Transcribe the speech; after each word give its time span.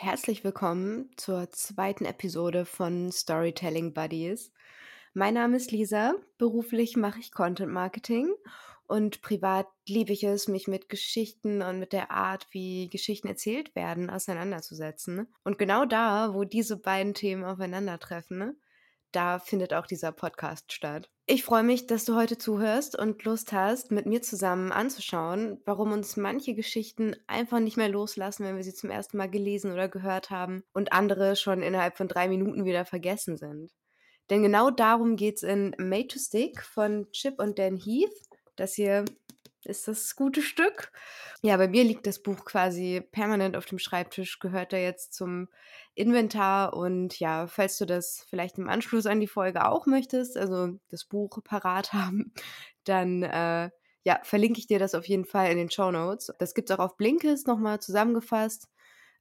herzlich 0.00 0.44
willkommen 0.44 1.10
zur 1.16 1.50
zweiten 1.50 2.04
Episode 2.04 2.64
von 2.64 3.10
Storytelling 3.10 3.94
Buddies. 3.94 4.52
Mein 5.12 5.34
Name 5.34 5.56
ist 5.56 5.72
Lisa, 5.72 6.14
beruflich 6.38 6.96
mache 6.96 7.18
ich 7.18 7.32
Content 7.32 7.72
Marketing 7.72 8.32
und 8.86 9.22
privat 9.22 9.66
liebe 9.88 10.12
ich 10.12 10.22
es, 10.22 10.46
mich 10.46 10.68
mit 10.68 10.88
Geschichten 10.88 11.62
und 11.62 11.80
mit 11.80 11.92
der 11.92 12.12
Art, 12.12 12.46
wie 12.52 12.88
Geschichten 12.88 13.26
erzählt 13.26 13.74
werden, 13.74 14.08
auseinanderzusetzen. 14.08 15.26
Und 15.42 15.58
genau 15.58 15.84
da, 15.84 16.32
wo 16.32 16.44
diese 16.44 16.76
beiden 16.76 17.14
Themen 17.14 17.42
aufeinandertreffen, 17.42 18.60
da 19.12 19.38
findet 19.38 19.72
auch 19.74 19.86
dieser 19.86 20.12
Podcast 20.12 20.72
statt. 20.72 21.10
Ich 21.26 21.44
freue 21.44 21.62
mich, 21.62 21.86
dass 21.86 22.04
du 22.04 22.14
heute 22.14 22.38
zuhörst 22.38 22.98
und 22.98 23.22
Lust 23.24 23.52
hast, 23.52 23.90
mit 23.90 24.06
mir 24.06 24.22
zusammen 24.22 24.72
anzuschauen, 24.72 25.60
warum 25.64 25.92
uns 25.92 26.16
manche 26.16 26.54
Geschichten 26.54 27.14
einfach 27.26 27.60
nicht 27.60 27.76
mehr 27.76 27.88
loslassen, 27.88 28.44
wenn 28.44 28.56
wir 28.56 28.64
sie 28.64 28.74
zum 28.74 28.90
ersten 28.90 29.18
Mal 29.18 29.30
gelesen 29.30 29.72
oder 29.72 29.88
gehört 29.88 30.30
haben 30.30 30.62
und 30.72 30.92
andere 30.92 31.36
schon 31.36 31.62
innerhalb 31.62 31.96
von 31.96 32.08
drei 32.08 32.28
Minuten 32.28 32.64
wieder 32.64 32.84
vergessen 32.84 33.36
sind. 33.36 33.72
Denn 34.30 34.42
genau 34.42 34.70
darum 34.70 35.16
geht 35.16 35.36
es 35.36 35.42
in 35.42 35.74
Made 35.78 36.08
to 36.08 36.18
Stick 36.18 36.62
von 36.62 37.10
Chip 37.12 37.38
und 37.38 37.58
Dan 37.58 37.76
Heath. 37.76 38.14
Das 38.56 38.74
hier 38.74 39.04
ist 39.64 39.88
das 39.88 40.14
gute 40.16 40.42
Stück. 40.42 40.92
Ja, 41.42 41.56
bei 41.56 41.68
mir 41.68 41.84
liegt 41.84 42.06
das 42.06 42.22
Buch 42.22 42.44
quasi 42.44 43.00
permanent 43.12 43.56
auf 43.56 43.66
dem 43.66 43.78
Schreibtisch, 43.78 44.38
gehört 44.38 44.72
da 44.72 44.76
jetzt 44.76 45.14
zum 45.14 45.48
Inventar 45.94 46.74
und 46.74 47.18
ja, 47.18 47.46
falls 47.46 47.78
du 47.78 47.86
das 47.86 48.24
vielleicht 48.28 48.58
im 48.58 48.68
Anschluss 48.68 49.06
an 49.06 49.20
die 49.20 49.26
Folge 49.26 49.66
auch 49.66 49.86
möchtest, 49.86 50.36
also 50.36 50.78
das 50.88 51.04
Buch 51.04 51.38
parat 51.44 51.92
haben, 51.92 52.32
dann 52.84 53.22
äh, 53.22 53.70
ja, 54.04 54.20
verlinke 54.22 54.58
ich 54.58 54.66
dir 54.66 54.78
das 54.78 54.94
auf 54.94 55.06
jeden 55.06 55.24
Fall 55.24 55.50
in 55.50 55.58
den 55.58 55.70
Show 55.70 55.90
Notes. 55.90 56.32
Das 56.38 56.54
gibt's 56.54 56.70
auch 56.70 56.78
auf 56.78 56.96
Blinkist 56.96 57.46
nochmal 57.46 57.80
zusammengefasst. 57.80 58.68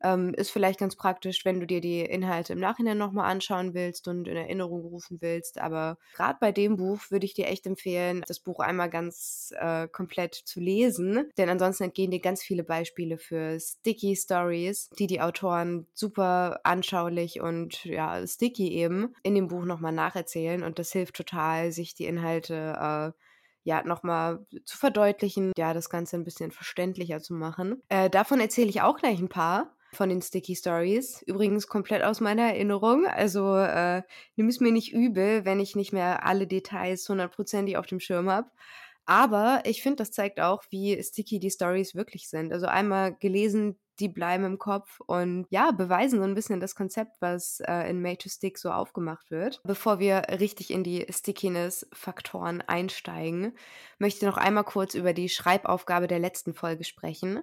Ähm, 0.03 0.33
ist 0.35 0.51
vielleicht 0.51 0.79
ganz 0.79 0.95
praktisch, 0.95 1.45
wenn 1.45 1.59
du 1.59 1.65
dir 1.65 1.81
die 1.81 2.01
Inhalte 2.01 2.53
im 2.53 2.59
Nachhinein 2.59 2.97
nochmal 2.97 3.29
anschauen 3.31 3.73
willst 3.73 4.07
und 4.07 4.27
in 4.27 4.37
Erinnerung 4.37 4.81
rufen 4.81 5.17
willst. 5.21 5.59
Aber 5.59 5.97
gerade 6.15 6.37
bei 6.39 6.51
dem 6.51 6.77
Buch 6.77 6.99
würde 7.09 7.25
ich 7.25 7.33
dir 7.33 7.47
echt 7.47 7.65
empfehlen, 7.65 8.23
das 8.27 8.39
Buch 8.39 8.59
einmal 8.59 8.89
ganz 8.89 9.53
äh, 9.59 9.87
komplett 9.87 10.35
zu 10.35 10.59
lesen. 10.59 11.29
Denn 11.37 11.49
ansonsten 11.49 11.85
entgehen 11.85 12.11
dir 12.11 12.19
ganz 12.19 12.43
viele 12.43 12.63
Beispiele 12.63 13.17
für 13.17 13.59
Sticky 13.59 14.15
Stories, 14.15 14.89
die 14.99 15.07
die 15.07 15.21
Autoren 15.21 15.87
super 15.93 16.59
anschaulich 16.63 17.41
und 17.41 17.83
ja, 17.85 18.25
sticky 18.25 18.71
eben 18.73 19.15
in 19.23 19.35
dem 19.35 19.47
Buch 19.47 19.65
nochmal 19.65 19.93
nacherzählen. 19.93 20.63
Und 20.63 20.79
das 20.79 20.91
hilft 20.91 21.15
total, 21.15 21.71
sich 21.71 21.95
die 21.95 22.05
Inhalte 22.05 23.13
äh, 23.15 23.21
ja, 23.67 23.83
nochmal 23.83 24.45
zu 24.63 24.77
verdeutlichen, 24.77 25.51
ja, 25.57 25.73
das 25.73 25.89
Ganze 25.89 26.15
ein 26.15 26.23
bisschen 26.23 26.51
verständlicher 26.51 27.19
zu 27.19 27.33
machen. 27.33 27.83
Äh, 27.89 28.09
davon 28.09 28.39
erzähle 28.39 28.69
ich 28.69 28.81
auch 28.81 28.95
gleich 28.95 29.19
ein 29.19 29.27
paar 29.27 29.75
von 29.97 30.09
den 30.09 30.21
Sticky 30.21 30.55
Stories. 30.55 31.21
Übrigens 31.23 31.67
komplett 31.67 32.03
aus 32.03 32.21
meiner 32.21 32.43
Erinnerung. 32.43 33.05
Also 33.07 33.55
äh, 33.55 34.03
nimm 34.35 34.47
es 34.47 34.59
mir 34.59 34.71
nicht 34.71 34.93
übel, 34.93 35.43
wenn 35.43 35.59
ich 35.59 35.75
nicht 35.75 35.91
mehr 35.91 36.25
alle 36.25 36.47
Details 36.47 37.09
hundertprozentig 37.09 37.77
auf 37.77 37.87
dem 37.87 37.99
Schirm 37.99 38.29
habe. 38.29 38.49
Aber 39.05 39.61
ich 39.65 39.81
finde, 39.81 39.97
das 39.97 40.11
zeigt 40.11 40.39
auch, 40.39 40.63
wie 40.69 41.01
sticky 41.01 41.39
die 41.39 41.49
Stories 41.49 41.95
wirklich 41.95 42.29
sind. 42.29 42.53
Also 42.53 42.67
einmal 42.67 43.15
gelesen, 43.15 43.79
die 43.99 44.09
bleiben 44.09 44.43
im 44.43 44.59
Kopf 44.59 44.99
und 45.07 45.47
ja, 45.49 45.71
beweisen 45.71 46.19
so 46.19 46.25
ein 46.25 46.35
bisschen 46.35 46.59
das 46.59 46.75
Konzept, 46.75 47.15
was 47.19 47.61
äh, 47.61 47.89
in 47.89 48.01
Made 48.01 48.17
to 48.17 48.29
Stick 48.29 48.57
so 48.57 48.69
aufgemacht 48.69 49.31
wird. 49.31 49.61
Bevor 49.63 49.99
wir 49.99 50.23
richtig 50.39 50.71
in 50.71 50.83
die 50.83 51.07
Stickiness-Faktoren 51.09 52.61
einsteigen, 52.61 53.57
möchte 53.97 54.25
ich 54.25 54.29
noch 54.29 54.37
einmal 54.37 54.65
kurz 54.65 54.93
über 54.93 55.13
die 55.13 55.29
Schreibaufgabe 55.29 56.07
der 56.07 56.19
letzten 56.19 56.53
Folge 56.53 56.83
sprechen. 56.83 57.41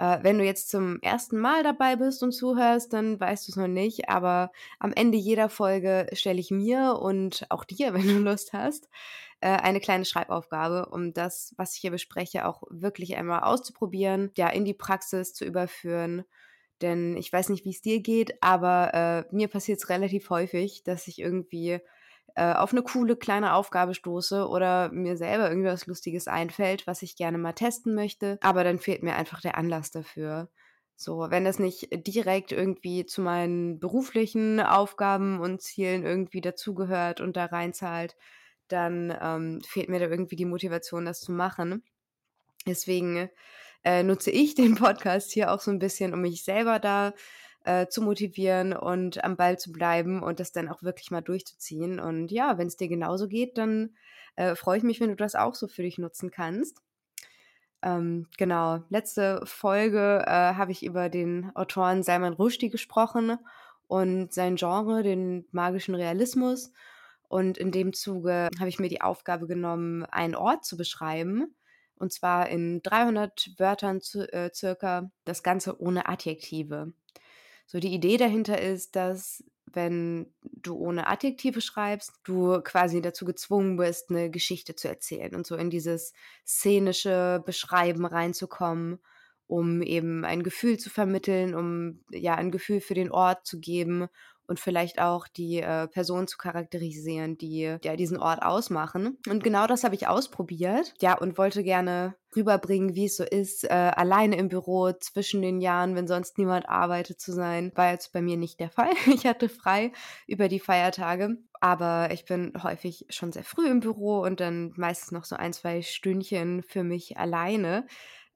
Äh, 0.00 0.20
wenn 0.22 0.38
du 0.38 0.44
jetzt 0.44 0.70
zum 0.70 0.98
ersten 1.02 1.38
Mal 1.38 1.62
dabei 1.62 1.94
bist 1.94 2.22
und 2.22 2.32
zuhörst, 2.32 2.94
dann 2.94 3.20
weißt 3.20 3.46
du 3.46 3.52
es 3.52 3.56
noch 3.56 3.68
nicht. 3.68 4.08
Aber 4.08 4.50
am 4.78 4.94
Ende 4.94 5.18
jeder 5.18 5.50
Folge 5.50 6.06
stelle 6.14 6.40
ich 6.40 6.50
mir 6.50 6.98
und 7.00 7.44
auch 7.50 7.64
dir, 7.64 7.92
wenn 7.94 8.06
du 8.08 8.18
Lust 8.18 8.54
hast, 8.54 8.88
äh, 9.40 9.48
eine 9.48 9.80
kleine 9.80 10.06
Schreibaufgabe, 10.06 10.86
um 10.86 11.12
das, 11.12 11.54
was 11.58 11.74
ich 11.74 11.82
hier 11.82 11.90
bespreche, 11.90 12.46
auch 12.46 12.62
wirklich 12.70 13.16
einmal 13.16 13.40
auszuprobieren, 13.42 14.30
ja, 14.38 14.48
in 14.48 14.64
die 14.64 14.74
Praxis 14.74 15.34
zu 15.34 15.44
überführen. 15.44 16.24
Denn 16.80 17.18
ich 17.18 17.30
weiß 17.30 17.50
nicht, 17.50 17.66
wie 17.66 17.70
es 17.70 17.82
dir 17.82 18.00
geht, 18.00 18.42
aber 18.42 19.26
äh, 19.30 19.34
mir 19.36 19.48
passiert 19.48 19.80
es 19.80 19.90
relativ 19.90 20.30
häufig, 20.30 20.82
dass 20.82 21.08
ich 21.08 21.18
irgendwie 21.18 21.80
äh, 22.34 22.52
auf 22.54 22.72
eine 22.72 22.82
coole 22.82 23.16
kleine 23.16 23.54
Aufgabe 23.54 23.94
stoße 23.94 24.48
oder 24.48 24.90
mir 24.92 25.16
selber 25.16 25.48
irgendwas 25.48 25.86
Lustiges 25.86 26.28
einfällt, 26.28 26.86
was 26.86 27.02
ich 27.02 27.16
gerne 27.16 27.38
mal 27.38 27.52
testen 27.52 27.94
möchte, 27.94 28.38
aber 28.40 28.64
dann 28.64 28.78
fehlt 28.78 29.02
mir 29.02 29.16
einfach 29.16 29.40
der 29.40 29.56
Anlass 29.56 29.90
dafür. 29.90 30.50
So, 30.96 31.30
wenn 31.30 31.44
das 31.44 31.58
nicht 31.58 31.88
direkt 32.06 32.52
irgendwie 32.52 33.06
zu 33.06 33.22
meinen 33.22 33.80
beruflichen 33.80 34.60
Aufgaben 34.60 35.40
und 35.40 35.62
Zielen 35.62 36.04
irgendwie 36.04 36.42
dazugehört 36.42 37.22
und 37.22 37.36
da 37.36 37.46
reinzahlt, 37.46 38.16
dann 38.68 39.16
ähm, 39.20 39.62
fehlt 39.66 39.88
mir 39.88 39.98
da 39.98 40.06
irgendwie 40.06 40.36
die 40.36 40.44
Motivation, 40.44 41.06
das 41.06 41.20
zu 41.20 41.32
machen. 41.32 41.82
Deswegen 42.66 43.30
äh, 43.84 44.02
nutze 44.02 44.30
ich 44.30 44.54
den 44.54 44.74
Podcast 44.76 45.32
hier 45.32 45.52
auch 45.52 45.60
so 45.60 45.70
ein 45.70 45.78
bisschen, 45.78 46.12
um 46.12 46.20
mich 46.20 46.44
selber 46.44 46.78
da 46.78 47.14
äh, 47.64 47.86
zu 47.88 48.02
motivieren 48.02 48.72
und 48.72 49.22
am 49.24 49.36
Ball 49.36 49.58
zu 49.58 49.72
bleiben 49.72 50.22
und 50.22 50.40
das 50.40 50.52
dann 50.52 50.68
auch 50.68 50.82
wirklich 50.82 51.10
mal 51.10 51.20
durchzuziehen. 51.20 52.00
Und 52.00 52.30
ja, 52.30 52.58
wenn 52.58 52.66
es 52.66 52.76
dir 52.76 52.88
genauso 52.88 53.28
geht, 53.28 53.58
dann 53.58 53.96
äh, 54.36 54.54
freue 54.54 54.78
ich 54.78 54.84
mich, 54.84 55.00
wenn 55.00 55.10
du 55.10 55.16
das 55.16 55.34
auch 55.34 55.54
so 55.54 55.68
für 55.68 55.82
dich 55.82 55.98
nutzen 55.98 56.30
kannst. 56.30 56.78
Ähm, 57.82 58.26
genau, 58.36 58.82
letzte 58.90 59.40
Folge 59.44 60.24
äh, 60.26 60.30
habe 60.30 60.72
ich 60.72 60.84
über 60.84 61.08
den 61.08 61.50
Autoren 61.54 62.02
Salman 62.02 62.34
Rushdie 62.34 62.68
gesprochen 62.68 63.38
und 63.86 64.32
sein 64.32 64.56
Genre, 64.56 65.02
den 65.02 65.46
magischen 65.50 65.94
Realismus. 65.94 66.72
Und 67.28 67.58
in 67.58 67.70
dem 67.70 67.92
Zuge 67.92 68.48
habe 68.58 68.68
ich 68.68 68.78
mir 68.78 68.88
die 68.88 69.00
Aufgabe 69.00 69.46
genommen, 69.46 70.04
einen 70.04 70.34
Ort 70.34 70.64
zu 70.64 70.76
beschreiben. 70.76 71.54
Und 71.96 72.12
zwar 72.12 72.48
in 72.48 72.82
300 72.82 73.54
Wörtern 73.58 74.00
zu, 74.00 74.30
äh, 74.32 74.50
circa, 74.54 75.10
das 75.24 75.42
Ganze 75.42 75.80
ohne 75.80 76.08
Adjektive. 76.08 76.92
So 77.70 77.78
die 77.78 77.94
Idee 77.94 78.16
dahinter 78.16 78.60
ist, 78.60 78.96
dass 78.96 79.44
wenn 79.72 80.26
du 80.42 80.74
ohne 80.74 81.06
Adjektive 81.06 81.60
schreibst, 81.60 82.14
du 82.24 82.60
quasi 82.62 83.00
dazu 83.00 83.24
gezwungen 83.24 83.76
bist, 83.76 84.10
eine 84.10 84.28
Geschichte 84.28 84.74
zu 84.74 84.88
erzählen 84.88 85.36
und 85.36 85.46
so 85.46 85.54
in 85.54 85.70
dieses 85.70 86.12
szenische 86.44 87.40
Beschreiben 87.46 88.06
reinzukommen, 88.06 88.98
um 89.46 89.82
eben 89.82 90.24
ein 90.24 90.42
Gefühl 90.42 90.78
zu 90.78 90.90
vermitteln, 90.90 91.54
um 91.54 92.00
ja 92.10 92.34
ein 92.34 92.50
Gefühl 92.50 92.80
für 92.80 92.94
den 92.94 93.12
Ort 93.12 93.46
zu 93.46 93.60
geben 93.60 94.08
und 94.50 94.58
vielleicht 94.58 95.00
auch 95.00 95.28
die 95.28 95.60
äh, 95.60 95.86
Person 95.86 96.26
zu 96.26 96.36
charakterisieren, 96.36 97.38
die 97.38 97.76
ja 97.82 97.94
diesen 97.94 98.18
Ort 98.18 98.42
ausmachen. 98.42 99.16
Und 99.28 99.44
genau 99.44 99.68
das 99.68 99.84
habe 99.84 99.94
ich 99.94 100.08
ausprobiert, 100.08 100.92
ja, 101.00 101.16
und 101.16 101.38
wollte 101.38 101.62
gerne 101.62 102.16
rüberbringen, 102.34 102.96
wie 102.96 103.04
es 103.04 103.16
so 103.16 103.22
ist, 103.22 103.62
äh, 103.62 103.68
alleine 103.68 104.36
im 104.36 104.48
Büro 104.48 104.90
zwischen 104.92 105.40
den 105.40 105.60
Jahren, 105.60 105.94
wenn 105.94 106.08
sonst 106.08 106.36
niemand 106.36 106.68
arbeitet 106.68 107.20
zu 107.20 107.32
sein. 107.32 107.70
War 107.76 107.92
jetzt 107.92 108.12
bei 108.12 108.22
mir 108.22 108.36
nicht 108.36 108.58
der 108.58 108.70
Fall. 108.70 108.90
Ich 109.06 109.24
hatte 109.24 109.48
frei 109.48 109.92
über 110.26 110.48
die 110.48 110.60
Feiertage, 110.60 111.36
aber 111.60 112.10
ich 112.10 112.24
bin 112.24 112.52
häufig 112.60 113.06
schon 113.08 113.30
sehr 113.30 113.44
früh 113.44 113.68
im 113.68 113.78
Büro 113.78 114.20
und 114.20 114.40
dann 114.40 114.72
meistens 114.76 115.12
noch 115.12 115.24
so 115.24 115.36
ein, 115.36 115.52
zwei 115.52 115.82
Stündchen 115.82 116.64
für 116.64 116.82
mich 116.82 117.18
alleine. 117.18 117.86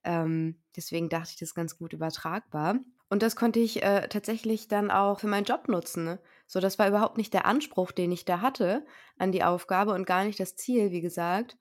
Ähm, 0.05 0.61
deswegen 0.77 1.09
dachte 1.09 1.31
ich, 1.31 1.41
das 1.41 1.49
ist 1.49 1.55
ganz 1.55 1.77
gut 1.77 1.93
übertragbar. 1.93 2.77
Und 3.09 3.23
das 3.23 3.37
konnte 3.37 3.61
ich 3.61 3.83
äh, 3.83 4.09
tatsächlich 4.09 4.69
dann 4.69 4.91
auch 4.91 5.21
für 5.21 5.27
meinen 5.27 5.45
Job 5.45 5.69
nutzen. 5.69 6.05
Ne? 6.05 6.19
So, 6.47 6.61
das 6.61 6.79
war 6.79 6.89
überhaupt 6.89 7.19
nicht 7.19 7.35
der 7.35 7.47
Anspruch, 7.47 7.93
den 7.93 8.13
ich 8.13 8.25
da 8.25 8.41
hatte 8.41 8.85
an 9.19 9.33
die 9.33 9.45
Aufgabe 9.45 9.93
und 9.93 10.07
gar 10.07 10.25
nicht 10.25 10.41
das 10.41 10.57
Ziel, 10.57 10.91
wie 10.91 11.01
gesagt. 11.01 11.57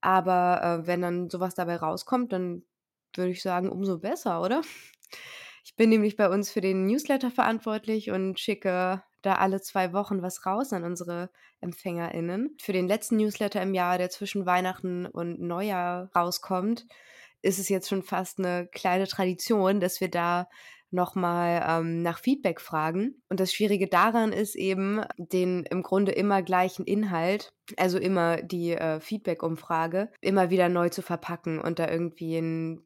Aber 0.00 0.62
äh, 0.62 0.86
wenn 0.86 1.02
dann 1.02 1.30
sowas 1.30 1.54
dabei 1.54 1.76
rauskommt, 1.76 2.32
dann 2.32 2.62
würde 3.14 3.30
ich 3.30 3.42
sagen, 3.42 3.70
umso 3.70 3.98
besser, 3.98 4.42
oder? 4.42 4.62
Ich 5.64 5.76
bin 5.76 5.90
nämlich 5.90 6.16
bei 6.16 6.28
uns 6.28 6.50
für 6.50 6.60
den 6.60 6.86
Newsletter 6.86 7.30
verantwortlich 7.30 8.10
und 8.10 8.40
schicke 8.40 9.02
da 9.22 9.34
alle 9.34 9.60
zwei 9.60 9.92
Wochen 9.92 10.22
was 10.22 10.46
raus 10.46 10.72
an 10.72 10.84
unsere 10.84 11.30
EmpfängerInnen. 11.60 12.56
Für 12.60 12.72
den 12.72 12.88
letzten 12.88 13.16
Newsletter 13.16 13.60
im 13.60 13.74
Jahr, 13.74 13.98
der 13.98 14.10
zwischen 14.10 14.46
Weihnachten 14.46 15.06
und 15.06 15.40
Neujahr 15.40 16.10
rauskommt, 16.14 16.86
ist 17.42 17.58
es 17.58 17.68
jetzt 17.68 17.88
schon 17.88 18.02
fast 18.02 18.38
eine 18.38 18.66
kleine 18.68 19.06
Tradition, 19.06 19.80
dass 19.80 20.00
wir 20.00 20.10
da 20.10 20.48
nochmal 20.90 21.64
ähm, 21.66 22.02
nach 22.02 22.18
Feedback 22.18 22.60
fragen. 22.60 23.22
Und 23.28 23.40
das 23.40 23.52
Schwierige 23.52 23.88
daran 23.88 24.32
ist 24.32 24.54
eben, 24.54 25.02
den 25.16 25.64
im 25.64 25.82
Grunde 25.82 26.12
immer 26.12 26.42
gleichen 26.42 26.84
Inhalt, 26.84 27.52
also 27.76 27.98
immer 27.98 28.42
die 28.42 28.72
äh, 28.72 29.00
Feedback-Umfrage, 29.00 30.10
immer 30.20 30.50
wieder 30.50 30.68
neu 30.68 30.88
zu 30.88 31.02
verpacken 31.02 31.60
und 31.60 31.78
da 31.78 31.90
irgendwie 31.90 32.38
ein, 32.38 32.82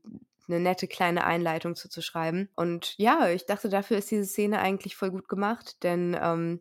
eine 0.48 0.60
nette 0.60 0.88
kleine 0.88 1.24
Einleitung 1.24 1.76
zu, 1.76 1.88
zu 1.88 2.02
schreiben. 2.02 2.48
Und 2.56 2.94
ja, 2.98 3.28
ich 3.28 3.46
dachte, 3.46 3.68
dafür 3.68 3.98
ist 3.98 4.10
diese 4.10 4.24
Szene 4.24 4.60
eigentlich 4.60 4.96
voll 4.96 5.10
gut 5.10 5.28
gemacht, 5.28 5.82
denn 5.84 6.16
ähm, 6.20 6.60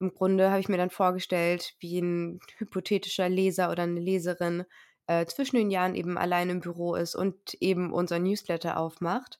im 0.00 0.12
Grunde 0.12 0.50
habe 0.50 0.60
ich 0.60 0.68
mir 0.68 0.76
dann 0.76 0.90
vorgestellt, 0.90 1.74
wie 1.78 2.00
ein 2.00 2.40
hypothetischer 2.58 3.28
Leser 3.28 3.70
oder 3.70 3.84
eine 3.84 4.00
Leserin 4.00 4.64
äh, 5.06 5.24
zwischen 5.26 5.56
den 5.56 5.70
Jahren 5.70 5.94
eben 5.94 6.18
allein 6.18 6.50
im 6.50 6.60
Büro 6.60 6.96
ist 6.96 7.14
und 7.14 7.54
eben 7.60 7.92
unser 7.92 8.18
Newsletter 8.18 8.76
aufmacht 8.76 9.38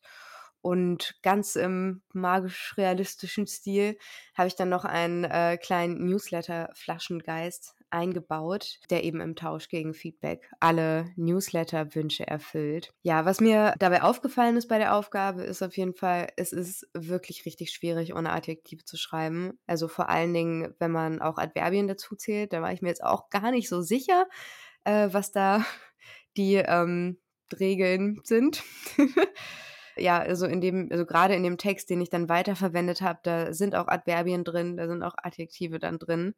Und 0.64 1.16
ganz 1.20 1.56
im 1.56 2.00
magisch-realistischen 2.14 3.46
Stil 3.46 3.98
habe 4.34 4.48
ich 4.48 4.56
dann 4.56 4.70
noch 4.70 4.86
einen 4.86 5.24
äh, 5.24 5.58
kleinen 5.58 6.06
Newsletter-Flaschengeist 6.06 7.74
eingebaut, 7.90 8.80
der 8.88 9.04
eben 9.04 9.20
im 9.20 9.36
Tausch 9.36 9.68
gegen 9.68 9.92
Feedback 9.92 10.50
alle 10.60 11.12
Newsletter-Wünsche 11.16 12.26
erfüllt. 12.26 12.94
Ja, 13.02 13.26
was 13.26 13.42
mir 13.42 13.74
dabei 13.78 14.02
aufgefallen 14.02 14.56
ist 14.56 14.68
bei 14.68 14.78
der 14.78 14.94
Aufgabe, 14.94 15.42
ist 15.42 15.60
auf 15.60 15.76
jeden 15.76 15.92
Fall, 15.92 16.28
es 16.38 16.54
ist 16.54 16.88
wirklich 16.94 17.44
richtig 17.44 17.70
schwierig, 17.70 18.14
ohne 18.14 18.32
Adjektive 18.32 18.86
zu 18.86 18.96
schreiben. 18.96 19.58
Also 19.66 19.86
vor 19.86 20.08
allen 20.08 20.32
Dingen, 20.32 20.74
wenn 20.78 20.92
man 20.92 21.20
auch 21.20 21.36
Adverbien 21.36 21.88
dazu 21.88 22.16
zählt, 22.16 22.54
da 22.54 22.62
war 22.62 22.72
ich 22.72 22.80
mir 22.80 22.88
jetzt 22.88 23.04
auch 23.04 23.28
gar 23.28 23.50
nicht 23.50 23.68
so 23.68 23.82
sicher, 23.82 24.24
äh, 24.84 25.10
was 25.12 25.30
da 25.30 25.62
die 26.38 26.54
ähm, 26.54 27.18
Regeln 27.52 28.22
sind. 28.24 28.62
ja, 29.96 30.18
also 30.18 30.46
in 30.46 30.60
dem, 30.60 30.88
also 30.90 31.06
gerade 31.06 31.34
in 31.34 31.42
dem 31.42 31.58
Text, 31.58 31.90
den 31.90 32.00
ich 32.00 32.10
dann 32.10 32.28
weiterverwendet 32.28 33.00
habe, 33.00 33.20
da 33.22 33.52
sind 33.52 33.74
auch 33.74 33.88
Adverbien 33.88 34.44
drin, 34.44 34.76
da 34.76 34.86
sind 34.88 35.02
auch 35.02 35.14
Adjektive 35.16 35.78
dann 35.78 35.98
drin. 35.98 36.34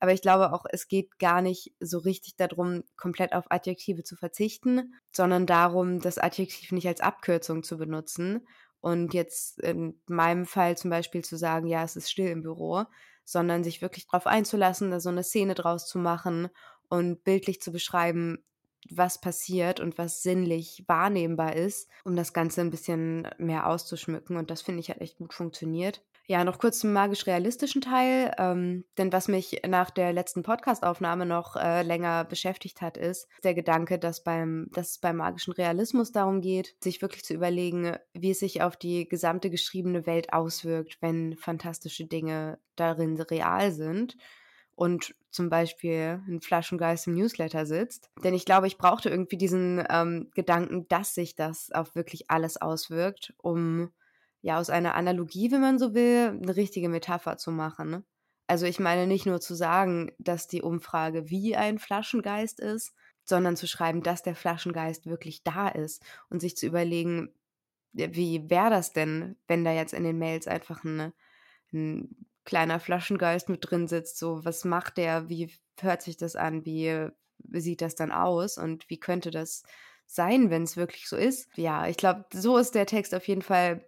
Aber 0.00 0.12
ich 0.12 0.22
glaube 0.22 0.52
auch, 0.52 0.64
es 0.70 0.86
geht 0.86 1.18
gar 1.18 1.42
nicht 1.42 1.74
so 1.80 1.98
richtig 1.98 2.36
darum, 2.36 2.84
komplett 2.96 3.32
auf 3.32 3.50
Adjektive 3.50 4.04
zu 4.04 4.16
verzichten, 4.16 4.94
sondern 5.10 5.46
darum, 5.46 6.00
das 6.00 6.18
Adjektiv 6.18 6.72
nicht 6.72 6.86
als 6.86 7.00
Abkürzung 7.00 7.62
zu 7.64 7.78
benutzen. 7.78 8.46
Und 8.80 9.12
jetzt 9.12 9.58
in 9.58 10.00
meinem 10.06 10.46
Fall 10.46 10.76
zum 10.76 10.90
Beispiel 10.90 11.24
zu 11.24 11.36
sagen, 11.36 11.66
ja, 11.66 11.82
es 11.82 11.96
ist 11.96 12.10
still 12.10 12.28
im 12.28 12.42
Büro, 12.42 12.84
sondern 13.24 13.64
sich 13.64 13.82
wirklich 13.82 14.06
darauf 14.06 14.26
einzulassen, 14.28 14.92
da 14.92 15.00
so 15.00 15.08
eine 15.08 15.24
Szene 15.24 15.54
draus 15.54 15.86
zu 15.88 15.98
machen 15.98 16.48
und 16.88 17.24
bildlich 17.24 17.60
zu 17.60 17.72
beschreiben, 17.72 18.44
was 18.90 19.20
passiert 19.20 19.80
und 19.80 19.98
was 19.98 20.22
sinnlich 20.22 20.84
wahrnehmbar 20.86 21.56
ist, 21.56 21.88
um 22.04 22.16
das 22.16 22.32
Ganze 22.32 22.60
ein 22.60 22.70
bisschen 22.70 23.28
mehr 23.38 23.66
auszuschmücken. 23.66 24.36
Und 24.36 24.50
das 24.50 24.62
finde 24.62 24.80
ich 24.80 24.90
hat 24.90 25.00
echt 25.00 25.18
gut 25.18 25.34
funktioniert. 25.34 26.02
Ja, 26.30 26.44
noch 26.44 26.58
kurz 26.58 26.80
zum 26.80 26.92
magisch-realistischen 26.92 27.80
Teil. 27.80 28.34
Ähm, 28.36 28.84
denn 28.98 29.10
was 29.14 29.28
mich 29.28 29.62
nach 29.66 29.88
der 29.88 30.12
letzten 30.12 30.42
Podcast-Aufnahme 30.42 31.24
noch 31.24 31.56
äh, 31.56 31.82
länger 31.82 32.24
beschäftigt 32.24 32.82
hat, 32.82 32.98
ist 32.98 33.28
der 33.44 33.54
Gedanke, 33.54 33.98
dass, 33.98 34.22
beim, 34.22 34.68
dass 34.74 34.90
es 34.90 34.98
beim 34.98 35.16
magischen 35.16 35.54
Realismus 35.54 36.12
darum 36.12 36.42
geht, 36.42 36.76
sich 36.84 37.00
wirklich 37.00 37.24
zu 37.24 37.32
überlegen, 37.32 37.96
wie 38.12 38.32
es 38.32 38.40
sich 38.40 38.60
auf 38.60 38.76
die 38.76 39.08
gesamte 39.08 39.48
geschriebene 39.48 40.04
Welt 40.04 40.34
auswirkt, 40.34 40.98
wenn 41.00 41.34
fantastische 41.38 42.04
Dinge 42.04 42.58
darin 42.76 43.18
real 43.18 43.72
sind 43.72 44.14
und 44.78 45.16
zum 45.32 45.50
Beispiel 45.50 46.22
ein 46.28 46.40
Flaschengeist 46.40 47.08
im 47.08 47.14
Newsletter 47.14 47.66
sitzt. 47.66 48.10
Denn 48.22 48.32
ich 48.32 48.44
glaube, 48.44 48.68
ich 48.68 48.78
brauchte 48.78 49.10
irgendwie 49.10 49.36
diesen 49.36 49.84
ähm, 49.90 50.30
Gedanken, 50.36 50.86
dass 50.86 51.14
sich 51.14 51.34
das 51.34 51.72
auf 51.72 51.96
wirklich 51.96 52.30
alles 52.30 52.62
auswirkt, 52.62 53.34
um 53.38 53.90
ja 54.40 54.56
aus 54.56 54.70
einer 54.70 54.94
Analogie, 54.94 55.50
wenn 55.50 55.62
man 55.62 55.80
so 55.80 55.94
will, 55.94 56.28
eine 56.28 56.54
richtige 56.54 56.88
Metapher 56.88 57.36
zu 57.38 57.50
machen. 57.50 58.06
Also 58.46 58.66
ich 58.66 58.78
meine 58.78 59.08
nicht 59.08 59.26
nur 59.26 59.40
zu 59.40 59.56
sagen, 59.56 60.12
dass 60.18 60.46
die 60.46 60.62
Umfrage 60.62 61.28
wie 61.28 61.56
ein 61.56 61.80
Flaschengeist 61.80 62.60
ist, 62.60 62.94
sondern 63.24 63.56
zu 63.56 63.66
schreiben, 63.66 64.04
dass 64.04 64.22
der 64.22 64.36
Flaschengeist 64.36 65.06
wirklich 65.06 65.42
da 65.42 65.66
ist 65.66 66.04
und 66.30 66.38
sich 66.38 66.56
zu 66.56 66.66
überlegen, 66.66 67.34
wie 67.94 68.48
wäre 68.48 68.70
das 68.70 68.92
denn, 68.92 69.34
wenn 69.48 69.64
da 69.64 69.72
jetzt 69.72 69.92
in 69.92 70.04
den 70.04 70.18
Mails 70.18 70.46
einfach 70.46 70.84
ein, 70.84 71.12
ein 71.72 72.28
kleiner 72.48 72.80
Flaschengeist 72.80 73.50
mit 73.50 73.70
drin 73.70 73.88
sitzt. 73.88 74.18
So, 74.18 74.42
was 74.42 74.64
macht 74.64 74.96
der? 74.96 75.28
Wie 75.28 75.52
hört 75.80 76.00
sich 76.00 76.16
das 76.16 76.34
an? 76.34 76.64
Wie 76.64 77.10
sieht 77.52 77.82
das 77.82 77.94
dann 77.94 78.10
aus? 78.10 78.56
Und 78.56 78.88
wie 78.88 78.98
könnte 78.98 79.30
das 79.30 79.64
sein, 80.06 80.48
wenn 80.48 80.62
es 80.62 80.78
wirklich 80.78 81.08
so 81.08 81.16
ist? 81.16 81.50
Ja, 81.56 81.86
ich 81.86 81.98
glaube, 81.98 82.24
so 82.32 82.56
ist 82.56 82.74
der 82.74 82.86
Text 82.86 83.14
auf 83.14 83.28
jeden 83.28 83.42
Fall 83.42 83.86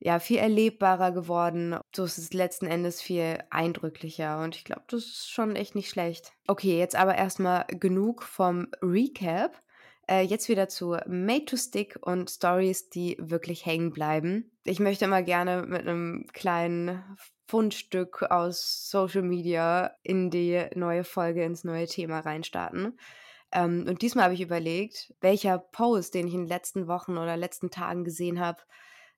ja 0.00 0.18
viel 0.18 0.38
erlebbarer 0.38 1.12
geworden. 1.12 1.78
So 1.94 2.02
ist 2.02 2.18
es 2.18 2.32
letzten 2.32 2.66
Endes 2.66 3.00
viel 3.00 3.38
eindrücklicher 3.50 4.42
und 4.42 4.56
ich 4.56 4.64
glaube, 4.64 4.82
das 4.88 5.04
ist 5.04 5.30
schon 5.30 5.54
echt 5.54 5.76
nicht 5.76 5.88
schlecht. 5.88 6.32
Okay, 6.48 6.80
jetzt 6.80 6.96
aber 6.96 7.14
erstmal 7.14 7.66
genug 7.68 8.24
vom 8.24 8.66
Recap. 8.82 9.62
Äh, 10.08 10.22
jetzt 10.22 10.48
wieder 10.48 10.68
zu 10.68 10.96
Made 11.06 11.44
to 11.44 11.56
Stick 11.56 11.98
und 12.00 12.30
Stories, 12.30 12.90
die 12.90 13.16
wirklich 13.20 13.64
hängen 13.64 13.92
bleiben. 13.92 14.50
Ich 14.64 14.80
möchte 14.80 15.04
immer 15.04 15.22
gerne 15.22 15.62
mit 15.62 15.82
einem 15.82 16.26
kleinen 16.32 17.16
Fundstück 17.48 18.22
aus 18.22 18.90
Social 18.90 19.22
Media 19.22 19.94
in 20.02 20.30
die 20.30 20.66
neue 20.74 21.04
Folge, 21.04 21.44
ins 21.44 21.64
neue 21.64 21.86
Thema 21.86 22.20
reinstarten. 22.20 22.98
Ähm, 23.52 23.84
und 23.88 24.02
diesmal 24.02 24.24
habe 24.24 24.34
ich 24.34 24.40
überlegt, 24.40 25.14
welcher 25.20 25.58
Post, 25.58 26.14
den 26.14 26.26
ich 26.26 26.34
in 26.34 26.42
den 26.42 26.48
letzten 26.48 26.88
Wochen 26.88 27.18
oder 27.18 27.36
letzten 27.36 27.70
Tagen 27.70 28.04
gesehen 28.04 28.40
habe, 28.40 28.62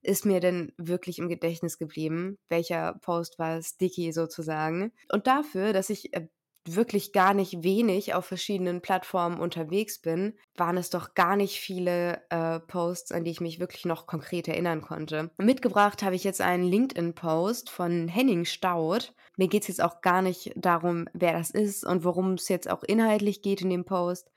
ist 0.03 0.27
mir 0.27 0.41
denn 0.41 0.73
wirklich 0.77 1.19
im 1.19 1.29
Gedächtnis 1.29 1.79
geblieben? 1.79 2.39
Welcher 2.49 2.95
Post 3.01 3.39
war 3.39 3.61
sticky 3.63 4.13
sozusagen? 4.13 4.93
Und 5.11 5.27
dafür, 5.27 5.73
dass 5.73 5.91
ich 5.91 6.15
äh, 6.15 6.29
wirklich 6.77 7.13
gar 7.13 7.35
nicht 7.35 7.63
wenig 7.63 8.15
auf 8.15 8.27
verschiedenen 8.27 8.81
Plattformen 8.81 9.41
unterwegs 9.41 10.01
bin, 10.01 10.35
waren 10.57 10.77
es 10.77 10.91
doch 10.91 11.15
gar 11.15 11.37
nicht 11.37 11.61
viele 11.61 12.23
äh, 12.31 12.61
Posts, 12.61 13.13
an 13.13 13.25
die 13.25 13.31
ich 13.31 13.41
mich 13.41 13.61
wirklich 13.61 13.85
noch 13.85 14.07
konkret 14.07 14.49
erinnern 14.49 14.83
konnte. 14.83 15.31
Mitgebracht 15.39 16.03
habe 16.03 16.15
ich 16.15 16.25
jetzt 16.25 16.41
einen 16.41 16.65
LinkedIn-Post 16.65 17.71
von 17.71 18.09
Henning 18.09 18.45
Staud. 18.45 19.15
Mir 19.37 19.49
geht 19.49 19.63
es 19.63 19.69
jetzt 19.69 19.83
auch 19.83 20.01
gar 20.01 20.23
nicht 20.23 20.53
darum, 20.57 21.07
wer 21.13 21.33
das 21.33 21.51
ist 21.51 21.85
und 21.85 22.05
worum 22.05 22.35
es 22.35 22.49
jetzt 22.49 22.71
auch 22.71 22.83
inhaltlich 22.83 23.43
geht 23.43 23.61
in 23.61 23.71
dem 23.71 23.85
Post, 23.85 24.31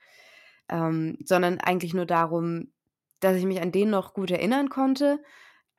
ähm, 0.68 1.18
sondern 1.24 1.58
eigentlich 1.58 1.94
nur 1.94 2.06
darum, 2.06 2.72
dass 3.20 3.36
ich 3.36 3.44
mich 3.44 3.60
an 3.60 3.72
den 3.72 3.90
noch 3.90 4.14
gut 4.14 4.30
erinnern 4.30 4.68
konnte. 4.68 5.22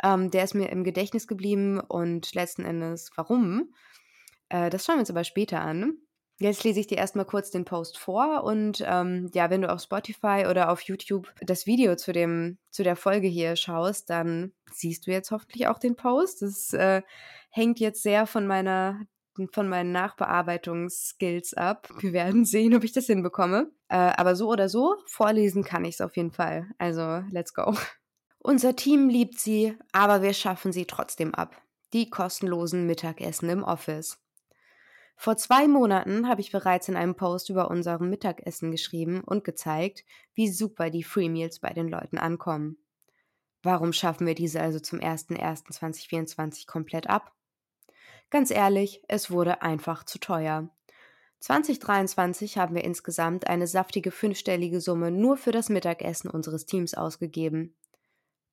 Ähm, 0.03 0.31
der 0.31 0.44
ist 0.44 0.56
mir 0.56 0.69
im 0.69 0.83
Gedächtnis 0.83 1.27
geblieben 1.27 1.79
und 1.79 2.33
letzten 2.33 2.65
Endes 2.65 3.11
warum. 3.15 3.73
Äh, 4.49 4.69
das 4.69 4.85
schauen 4.85 4.95
wir 4.95 5.01
uns 5.01 5.09
aber 5.09 5.23
später 5.23 5.61
an. 5.61 5.97
Jetzt 6.39 6.63
lese 6.63 6.80
ich 6.80 6.88
dir 6.88 6.97
erstmal 6.97 7.25
kurz 7.25 7.51
den 7.51 7.63
Post 7.63 7.97
vor 7.97 8.44
und 8.44 8.83
ähm, 8.85 9.30
ja, 9.33 9.50
wenn 9.50 9.62
du 9.62 9.71
auf 9.71 9.81
Spotify 9.81 10.45
oder 10.50 10.71
auf 10.71 10.81
YouTube 10.81 11.31
das 11.41 11.68
Video 11.68 11.95
zu, 11.95 12.12
dem, 12.12 12.57
zu 12.71 12.83
der 12.83 12.95
Folge 12.95 13.27
hier 13.27 13.56
schaust, 13.56 14.09
dann 14.09 14.51
siehst 14.71 15.06
du 15.06 15.12
jetzt 15.12 15.31
hoffentlich 15.31 15.68
auch 15.68 15.77
den 15.77 15.95
Post. 15.95 16.41
Das 16.41 16.74
äh, 16.74 17.03
hängt 17.50 17.80
jetzt 17.80 18.01
sehr 18.01 18.25
von 18.25 18.47
meiner 18.47 19.00
von 19.52 19.68
meinen 19.68 19.92
Nachbearbeitungsskills 19.92 21.54
ab. 21.56 21.90
Wir 21.99 22.13
werden 22.13 22.45
sehen, 22.45 22.75
ob 22.75 22.83
ich 22.83 22.92
das 22.92 23.07
hinbekomme. 23.07 23.71
Äh, 23.87 23.95
aber 23.95 24.35
so 24.35 24.49
oder 24.49 24.69
so, 24.69 24.95
vorlesen 25.06 25.63
kann 25.63 25.85
ich 25.85 25.95
es 25.95 26.02
auf 26.02 26.16
jeden 26.16 26.31
Fall. 26.31 26.68
Also, 26.78 27.23
let's 27.31 27.54
go. 27.54 27.75
Unser 28.40 28.75
Team 28.75 29.09
liebt 29.09 29.40
sie, 29.40 29.75
aber 29.92 30.21
wir 30.21 30.33
schaffen 30.33 30.71
sie 30.71 30.85
trotzdem 30.85 31.33
ab. 31.33 31.56
Die 31.94 32.09
kostenlosen 32.09 32.85
Mittagessen 32.85 33.49
im 33.49 33.63
Office. 33.63 34.22
Vor 35.15 35.37
zwei 35.37 35.67
Monaten 35.67 36.27
habe 36.27 36.41
ich 36.41 36.51
bereits 36.51 36.89
in 36.89 36.95
einem 36.95 37.15
Post 37.15 37.49
über 37.49 37.69
unserem 37.69 38.09
Mittagessen 38.09 38.71
geschrieben 38.71 39.21
und 39.21 39.43
gezeigt, 39.43 40.03
wie 40.33 40.49
super 40.49 40.89
die 40.89 41.03
Free 41.03 41.29
Meals 41.29 41.59
bei 41.59 41.69
den 41.69 41.87
Leuten 41.87 42.17
ankommen. 42.17 42.77
Warum 43.61 43.93
schaffen 43.93 44.27
wir 44.27 44.35
diese 44.35 44.59
also 44.59 44.79
zum 44.79 44.99
01.01.2024 44.99 46.67
komplett 46.67 47.09
ab? 47.09 47.31
Ganz 48.29 48.51
ehrlich, 48.51 49.01
es 49.07 49.31
wurde 49.31 49.61
einfach 49.61 50.03
zu 50.03 50.19
teuer. 50.19 50.69
2023 51.39 52.57
haben 52.57 52.75
wir 52.75 52.83
insgesamt 52.83 53.47
eine 53.47 53.67
saftige 53.67 54.11
fünfstellige 54.11 54.81
Summe 54.81 55.11
nur 55.11 55.37
für 55.37 55.51
das 55.51 55.69
Mittagessen 55.69 56.29
unseres 56.29 56.65
Teams 56.65 56.93
ausgegeben. 56.93 57.75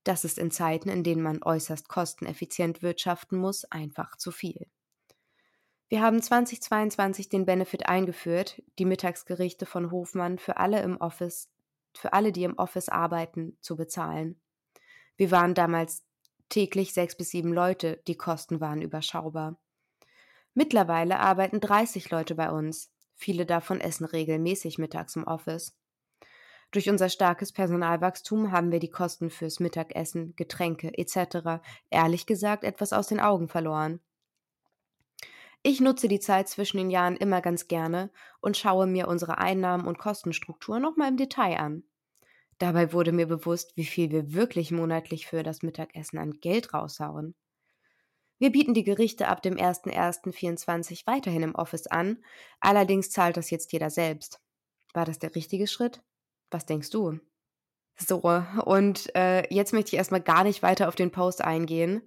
Das 0.04 0.24
ist 0.24 0.38
in 0.38 0.50
Zeiten, 0.50 0.88
in 0.88 1.04
denen 1.04 1.22
man 1.22 1.42
äußerst 1.42 1.88
kosteneffizient 1.88 2.82
wirtschaften 2.82 3.36
muss, 3.36 3.64
einfach 3.64 4.16
zu 4.16 4.30
viel. 4.30 4.66
Wir 5.90 6.02
haben 6.02 6.22
2022 6.22 7.30
den 7.30 7.44
Benefit 7.44 7.88
eingeführt, 7.88 8.62
die 8.78 8.84
Mittagsgerichte 8.84 9.66
von 9.66 9.90
Hofmann 9.90 10.38
für 10.38 10.56
alle 10.56 10.80
im 10.82 10.96
Office, 10.98 11.50
für 11.94 12.12
alle, 12.12 12.30
die 12.30 12.44
im 12.44 12.56
Office 12.58 12.88
arbeiten, 12.88 13.56
zu 13.60 13.74
bezahlen. 13.74 14.40
Wir 15.16 15.32
waren 15.32 15.52
damals 15.52 16.04
täglich 16.48 16.94
sechs 16.94 17.16
bis 17.16 17.30
sieben 17.30 17.52
Leute, 17.52 18.00
die 18.06 18.14
Kosten 18.14 18.60
waren 18.60 18.82
überschaubar. 18.82 19.58
Mittlerweile 20.54 21.18
arbeiten 21.18 21.58
30 21.58 22.08
Leute 22.10 22.36
bei 22.36 22.52
uns. 22.52 22.92
Viele 23.16 23.44
davon 23.44 23.80
essen 23.80 24.04
regelmäßig 24.04 24.78
mittags 24.78 25.16
im 25.16 25.24
Office. 25.24 25.76
Durch 26.70 26.88
unser 26.88 27.08
starkes 27.08 27.50
Personalwachstum 27.50 28.52
haben 28.52 28.70
wir 28.70 28.78
die 28.78 28.92
Kosten 28.92 29.28
fürs 29.28 29.58
Mittagessen, 29.58 30.36
Getränke 30.36 30.96
etc. 30.96 31.60
ehrlich 31.90 32.26
gesagt 32.26 32.62
etwas 32.62 32.92
aus 32.92 33.08
den 33.08 33.18
Augen 33.18 33.48
verloren. 33.48 33.98
Ich 35.62 35.80
nutze 35.80 36.08
die 36.08 36.20
Zeit 36.20 36.48
zwischen 36.48 36.78
den 36.78 36.90
Jahren 36.90 37.16
immer 37.16 37.42
ganz 37.42 37.68
gerne 37.68 38.10
und 38.40 38.56
schaue 38.56 38.86
mir 38.86 39.08
unsere 39.08 39.38
Einnahmen 39.38 39.86
und 39.86 39.98
Kostenstruktur 39.98 40.80
nochmal 40.80 41.08
im 41.08 41.18
Detail 41.18 41.58
an. 41.58 41.82
Dabei 42.58 42.92
wurde 42.92 43.12
mir 43.12 43.26
bewusst, 43.26 43.76
wie 43.76 43.84
viel 43.84 44.10
wir 44.10 44.32
wirklich 44.32 44.70
monatlich 44.70 45.26
für 45.26 45.42
das 45.42 45.62
Mittagessen 45.62 46.18
an 46.18 46.40
Geld 46.40 46.72
raushauen. 46.72 47.34
Wir 48.38 48.50
bieten 48.50 48.72
die 48.72 48.84
Gerichte 48.84 49.28
ab 49.28 49.42
dem 49.42 49.56
01.01.24 49.56 51.06
weiterhin 51.06 51.42
im 51.42 51.54
Office 51.54 51.86
an, 51.86 52.24
allerdings 52.60 53.10
zahlt 53.10 53.36
das 53.36 53.50
jetzt 53.50 53.72
jeder 53.72 53.90
selbst. 53.90 54.40
War 54.94 55.04
das 55.04 55.18
der 55.18 55.34
richtige 55.34 55.66
Schritt? 55.66 56.02
Was 56.50 56.64
denkst 56.64 56.88
du? 56.88 57.20
So, 57.96 58.22
und 58.64 59.14
äh, 59.14 59.46
jetzt 59.54 59.74
möchte 59.74 59.90
ich 59.90 59.98
erstmal 59.98 60.22
gar 60.22 60.44
nicht 60.44 60.62
weiter 60.62 60.88
auf 60.88 60.94
den 60.94 61.10
Post 61.10 61.44
eingehen, 61.44 62.02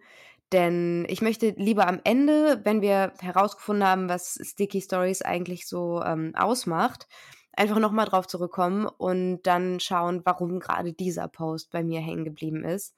denn 0.54 1.06
ich 1.10 1.22
möchte 1.22 1.50
lieber 1.58 1.88
am 1.88 2.00
Ende, 2.04 2.62
wenn 2.64 2.82
wir 2.82 3.14
herausgefunden 3.20 3.86
haben, 3.86 4.08
was 4.08 4.40
Sticky 4.42 4.82
Stories 4.82 5.22
eigentlich 5.22 5.68
so 5.68 6.02
ähm, 6.04 6.34
ausmacht, 6.36 7.08
einfach 7.54 7.80
nochmal 7.80 8.06
drauf 8.06 8.28
zurückkommen 8.28 8.86
und 8.86 9.42
dann 9.44 9.80
schauen, 9.80 10.22
warum 10.24 10.60
gerade 10.60 10.94
dieser 10.94 11.28
Post 11.28 11.72
bei 11.72 11.84
mir 11.84 12.00
hängen 12.00 12.24
geblieben 12.24 12.64
ist. 12.64 12.96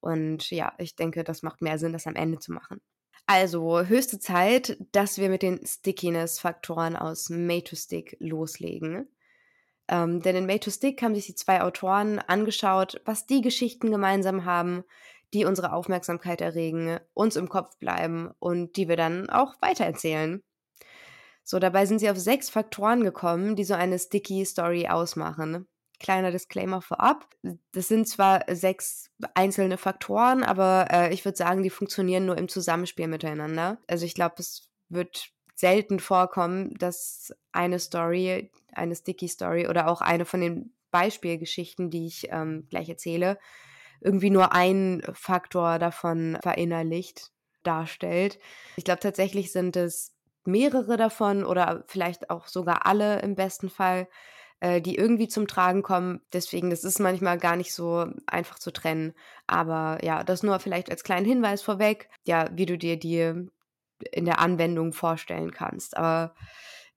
Und 0.00 0.50
ja, 0.50 0.72
ich 0.78 0.96
denke, 0.96 1.24
das 1.24 1.42
macht 1.42 1.62
mehr 1.62 1.78
Sinn, 1.78 1.92
das 1.92 2.06
am 2.06 2.14
Ende 2.14 2.38
zu 2.38 2.52
machen. 2.52 2.80
Also 3.26 3.82
höchste 3.82 4.18
Zeit, 4.18 4.78
dass 4.92 5.18
wir 5.18 5.28
mit 5.28 5.42
den 5.42 5.64
Stickiness-Faktoren 5.64 6.96
aus 6.96 7.28
Made 7.30 7.64
to 7.64 7.76
Stick 7.76 8.16
loslegen. 8.20 9.08
Ähm, 9.88 10.22
denn 10.22 10.36
in 10.36 10.46
Made 10.46 10.60
to 10.60 10.70
Stick 10.70 11.02
haben 11.02 11.14
sich 11.14 11.26
die 11.26 11.34
zwei 11.34 11.62
Autoren 11.62 12.18
angeschaut, 12.20 13.00
was 13.04 13.26
die 13.26 13.40
Geschichten 13.40 13.90
gemeinsam 13.90 14.44
haben, 14.44 14.84
die 15.34 15.44
unsere 15.44 15.72
Aufmerksamkeit 15.72 16.40
erregen, 16.40 16.98
uns 17.14 17.36
im 17.36 17.48
Kopf 17.48 17.76
bleiben 17.78 18.30
und 18.38 18.76
die 18.76 18.88
wir 18.88 18.96
dann 18.96 19.28
auch 19.30 19.54
weitererzählen. 19.60 20.42
So, 21.44 21.58
dabei 21.58 21.86
sind 21.86 21.98
sie 21.98 22.10
auf 22.10 22.18
sechs 22.18 22.50
Faktoren 22.50 23.02
gekommen, 23.02 23.56
die 23.56 23.64
so 23.64 23.74
eine 23.74 23.98
Sticky 23.98 24.44
Story 24.44 24.88
ausmachen. 24.88 25.66
Kleiner 25.98 26.30
Disclaimer 26.30 26.82
vorab. 26.82 27.26
Das 27.72 27.88
sind 27.88 28.06
zwar 28.06 28.44
sechs 28.48 29.10
einzelne 29.34 29.78
Faktoren, 29.78 30.44
aber 30.44 30.86
äh, 30.90 31.12
ich 31.12 31.24
würde 31.24 31.38
sagen, 31.38 31.62
die 31.62 31.70
funktionieren 31.70 32.26
nur 32.26 32.38
im 32.38 32.48
Zusammenspiel 32.48 33.08
miteinander. 33.08 33.78
Also 33.86 34.04
ich 34.04 34.14
glaube, 34.14 34.36
es 34.38 34.68
wird 34.88 35.30
selten 35.54 35.98
vorkommen, 35.98 36.74
dass 36.78 37.34
eine 37.50 37.78
Story, 37.78 38.52
eine 38.72 38.94
Sticky 38.94 39.28
Story 39.28 39.66
oder 39.66 39.88
auch 39.88 40.00
eine 40.00 40.24
von 40.24 40.40
den 40.40 40.74
Beispielgeschichten, 40.90 41.90
die 41.90 42.06
ich 42.06 42.28
ähm, 42.30 42.66
gleich 42.70 42.88
erzähle, 42.88 43.38
irgendwie 44.00 44.30
nur 44.30 44.52
ein 44.52 45.02
Faktor 45.12 45.78
davon 45.78 46.38
verinnerlicht 46.42 47.30
darstellt. 47.62 48.38
Ich 48.76 48.84
glaube 48.84 49.00
tatsächlich 49.00 49.52
sind 49.52 49.76
es 49.76 50.14
mehrere 50.44 50.96
davon 50.96 51.44
oder 51.44 51.84
vielleicht 51.86 52.30
auch 52.30 52.48
sogar 52.48 52.86
alle 52.86 53.20
im 53.20 53.34
besten 53.34 53.68
Fall, 53.68 54.08
äh, 54.60 54.80
die 54.80 54.96
irgendwie 54.96 55.28
zum 55.28 55.46
Tragen 55.46 55.82
kommen. 55.82 56.20
Deswegen, 56.32 56.70
das 56.70 56.84
ist 56.84 56.98
manchmal 56.98 57.38
gar 57.38 57.56
nicht 57.56 57.72
so 57.74 58.06
einfach 58.26 58.58
zu 58.58 58.72
trennen. 58.72 59.14
Aber 59.46 59.98
ja, 60.02 60.24
das 60.24 60.42
nur 60.42 60.58
vielleicht 60.58 60.90
als 60.90 61.04
kleinen 61.04 61.26
Hinweis 61.26 61.62
vorweg, 61.62 62.08
ja, 62.24 62.48
wie 62.52 62.66
du 62.66 62.78
dir 62.78 62.98
die 62.98 63.48
in 64.12 64.24
der 64.24 64.38
Anwendung 64.38 64.92
vorstellen 64.92 65.50
kannst. 65.50 65.96
Aber 65.96 66.34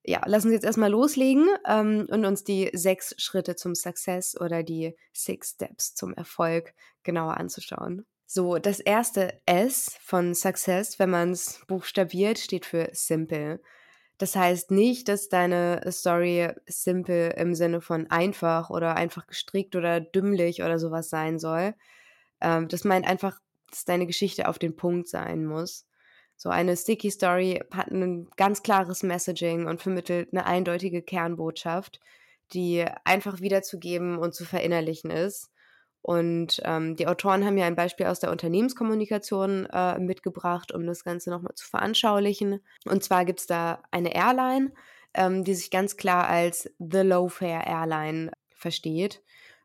ja, 0.03 0.22
lass 0.25 0.46
uns 0.46 0.53
jetzt 0.53 0.65
erstmal 0.65 0.91
loslegen 0.91 1.48
ähm, 1.67 2.08
und 2.10 2.25
uns 2.25 2.43
die 2.43 2.70
sechs 2.74 3.13
Schritte 3.17 3.55
zum 3.55 3.75
Success 3.75 4.39
oder 4.39 4.63
die 4.63 4.96
Six 5.13 5.51
Steps 5.51 5.93
zum 5.96 6.13
Erfolg 6.13 6.74
genauer 7.03 7.38
anzuschauen. 7.38 8.05
So, 8.25 8.58
das 8.58 8.79
erste 8.79 9.41
S 9.46 9.98
von 10.01 10.34
Success, 10.34 11.00
wenn 11.00 11.10
man 11.10 11.31
es 11.31 11.62
buchstabiert, 11.67 12.39
steht 12.39 12.65
für 12.65 12.89
simple. 12.93 13.62
Das 14.17 14.36
heißt 14.36 14.72
nicht, 14.72 15.08
dass 15.10 15.29
deine 15.29 15.81
Story 15.91 16.50
simple 16.65 17.31
im 17.31 17.55
Sinne 17.55 17.81
von 17.81 18.10
einfach 18.10 18.70
oder 18.70 18.96
einfach 18.96 19.27
gestrickt 19.27 19.75
oder 19.75 20.00
dümmlich 20.00 20.62
oder 20.63 20.79
sowas 20.79 21.10
sein 21.10 21.39
soll. 21.39 21.74
Ähm, 22.39 22.67
das 22.67 22.84
meint 22.84 23.05
einfach, 23.05 23.39
dass 23.70 23.84
deine 23.86 24.08
Geschichte 24.08 24.48
auf 24.48 24.60
den 24.60 24.75
Punkt 24.75 25.08
sein 25.08 25.46
muss. 25.46 25.86
So 26.42 26.50
eine 26.50 26.76
Sticky 26.76 27.12
Story 27.12 27.62
hat 27.72 27.92
ein 27.92 28.28
ganz 28.36 28.64
klares 28.64 29.04
Messaging 29.04 29.68
und 29.68 29.80
vermittelt 29.80 30.30
eine 30.32 30.48
eindeutige 30.48 31.04
Kernbotschaft, 31.04 32.00
die 32.52 32.84
einfach 33.04 33.42
wiederzugeben 33.42 34.18
und 34.18 34.34
zu 34.34 34.44
verinnerlichen 34.44 35.12
ist. 35.12 35.52
Und 36.02 36.60
ähm, 36.66 36.96
die 36.96 37.06
Autoren 37.06 37.46
haben 37.46 37.60
ja 37.60 37.68
ein 37.68 37.76
Beispiel 37.76 38.08
aus 38.08 38.22
der 38.22 38.32
Unternehmenskommunikation 38.32 39.68
äh, 39.68 40.00
mitgebracht, 40.00 40.72
um 40.72 40.88
das 40.88 41.04
Ganze 41.04 41.30
nochmal 41.30 41.54
zu 41.54 41.68
veranschaulichen. 41.68 42.60
Und 42.86 43.04
zwar 43.04 43.24
gibt 43.24 43.42
es 43.42 43.46
da 43.46 43.84
eine 43.92 44.16
Airline, 44.16 44.74
ähm, 45.14 45.44
die 45.44 45.54
sich 45.54 45.70
ganz 45.70 45.96
klar 45.96 46.28
als 46.28 46.68
The 46.80 47.02
Low 47.02 47.30
Fare 47.30 47.68
Airline 47.68 48.32
versteht. 48.56 49.22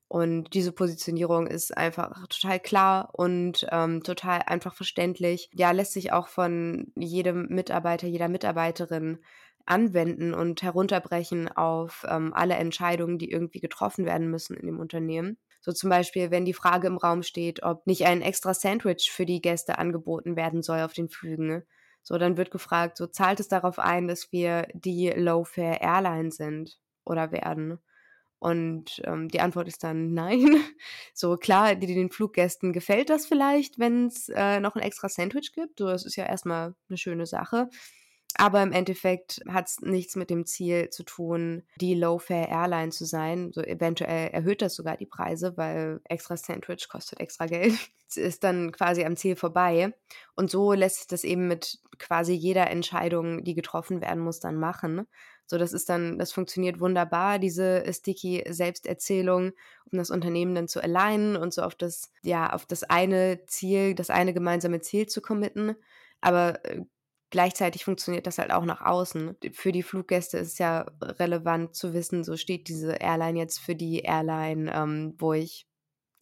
Und 0.08 0.54
diese 0.54 0.72
Positionierung 0.72 1.48
ist 1.48 1.76
einfach 1.76 2.26
total 2.28 2.60
klar 2.60 3.10
und 3.12 3.66
ähm, 3.72 4.02
total 4.04 4.42
einfach 4.46 4.74
verständlich. 4.74 5.50
Ja, 5.52 5.72
lässt 5.72 5.92
sich 5.92 6.12
auch 6.12 6.28
von 6.28 6.92
jedem 6.94 7.46
Mitarbeiter, 7.48 8.06
jeder 8.06 8.28
Mitarbeiterin 8.28 9.18
anwenden 9.64 10.32
und 10.32 10.62
herunterbrechen 10.62 11.48
auf 11.48 12.06
ähm, 12.08 12.32
alle 12.34 12.54
Entscheidungen, 12.54 13.18
die 13.18 13.30
irgendwie 13.30 13.58
getroffen 13.58 14.06
werden 14.06 14.30
müssen 14.30 14.56
in 14.56 14.66
dem 14.66 14.78
Unternehmen. 14.78 15.38
So 15.60 15.72
zum 15.72 15.90
Beispiel, 15.90 16.30
wenn 16.30 16.44
die 16.44 16.54
Frage 16.54 16.86
im 16.86 16.96
Raum 16.96 17.24
steht, 17.24 17.64
ob 17.64 17.84
nicht 17.88 18.06
ein 18.06 18.22
extra 18.22 18.54
Sandwich 18.54 19.10
für 19.10 19.26
die 19.26 19.40
Gäste 19.40 19.78
angeboten 19.78 20.36
werden 20.36 20.62
soll 20.62 20.80
auf 20.82 20.92
den 20.92 21.08
Flügen. 21.08 21.64
So, 22.02 22.18
dann 22.18 22.36
wird 22.36 22.52
gefragt, 22.52 22.96
so 22.96 23.08
zahlt 23.08 23.40
es 23.40 23.48
darauf 23.48 23.80
ein, 23.80 24.06
dass 24.06 24.30
wir 24.30 24.68
die 24.74 25.10
Low-Fare 25.10 25.80
Airline 25.80 26.30
sind 26.30 26.78
oder 27.04 27.32
werden? 27.32 27.80
Und 28.38 29.00
ähm, 29.04 29.28
die 29.28 29.40
Antwort 29.40 29.68
ist 29.68 29.82
dann 29.82 30.12
nein. 30.12 30.56
So 31.14 31.36
klar, 31.36 31.74
den 31.74 32.10
Fluggästen 32.10 32.72
gefällt 32.72 33.08
das 33.08 33.26
vielleicht, 33.26 33.78
wenn 33.78 34.06
es 34.06 34.28
äh, 34.28 34.60
noch 34.60 34.76
ein 34.76 34.82
extra 34.82 35.08
Sandwich 35.08 35.52
gibt. 35.54 35.78
So, 35.78 35.86
das 35.86 36.04
ist 36.04 36.16
ja 36.16 36.26
erstmal 36.26 36.74
eine 36.88 36.98
schöne 36.98 37.26
Sache. 37.26 37.70
Aber 38.38 38.62
im 38.62 38.72
Endeffekt 38.72 39.40
hat 39.48 39.68
es 39.68 39.80
nichts 39.80 40.14
mit 40.14 40.28
dem 40.28 40.44
Ziel 40.44 40.90
zu 40.90 41.04
tun, 41.04 41.62
die 41.80 41.94
Low-Fare-Airline 41.94 42.90
zu 42.90 43.06
sein. 43.06 43.50
So 43.52 43.62
eventuell 43.62 44.28
erhöht 44.28 44.60
das 44.60 44.74
sogar 44.74 44.96
die 44.96 45.06
Preise, 45.06 45.56
weil 45.56 46.00
extra 46.04 46.36
Sandwich 46.36 46.88
kostet 46.88 47.20
extra 47.20 47.46
Geld. 47.46 47.74
Es 48.08 48.16
ist 48.16 48.44
dann 48.44 48.70
quasi 48.70 49.04
am 49.04 49.16
Ziel 49.16 49.34
vorbei. 49.34 49.92
Und 50.36 50.48
so 50.48 50.72
lässt 50.74 50.98
sich 50.98 51.06
das 51.08 51.24
eben 51.24 51.48
mit 51.48 51.80
quasi 51.98 52.34
jeder 52.34 52.70
Entscheidung, 52.70 53.42
die 53.42 53.54
getroffen 53.54 54.00
werden 54.00 54.22
muss, 54.22 54.38
dann 54.38 54.54
machen. 54.54 55.08
So, 55.46 55.58
das 55.58 55.72
ist 55.72 55.88
dann, 55.88 56.18
das 56.18 56.32
funktioniert 56.32 56.80
wunderbar, 56.80 57.38
diese 57.38 57.84
sticky 57.92 58.44
Selbsterzählung, 58.48 59.52
um 59.90 59.98
das 59.98 60.10
Unternehmen 60.10 60.54
dann 60.54 60.68
zu 60.68 60.82
alignen 60.82 61.36
und 61.36 61.54
so 61.54 61.62
auf 61.62 61.74
das, 61.74 62.12
ja, 62.22 62.52
auf 62.52 62.66
das 62.66 62.82
eine 62.82 63.44
Ziel, 63.46 63.94
das 63.94 64.10
eine 64.10 64.34
gemeinsame 64.34 64.80
Ziel 64.80 65.06
zu 65.06 65.22
committen. 65.22 65.76
Aber 66.20 66.64
äh, 66.64 66.82
gleichzeitig 67.30 67.84
funktioniert 67.84 68.26
das 68.26 68.38
halt 68.38 68.50
auch 68.50 68.64
nach 68.64 68.80
außen. 68.80 69.36
Für 69.52 69.72
die 69.72 69.82
Fluggäste 69.84 70.38
ist 70.38 70.52
es 70.54 70.58
ja 70.58 70.86
relevant 71.00 71.74
zu 71.76 71.94
wissen, 71.94 72.24
so 72.24 72.36
steht 72.36 72.68
diese 72.68 72.94
Airline 72.94 73.38
jetzt 73.38 73.58
für 73.60 73.76
die 73.76 74.00
Airline, 74.00 74.72
ähm, 74.74 75.14
wo 75.18 75.32
ich 75.32 75.68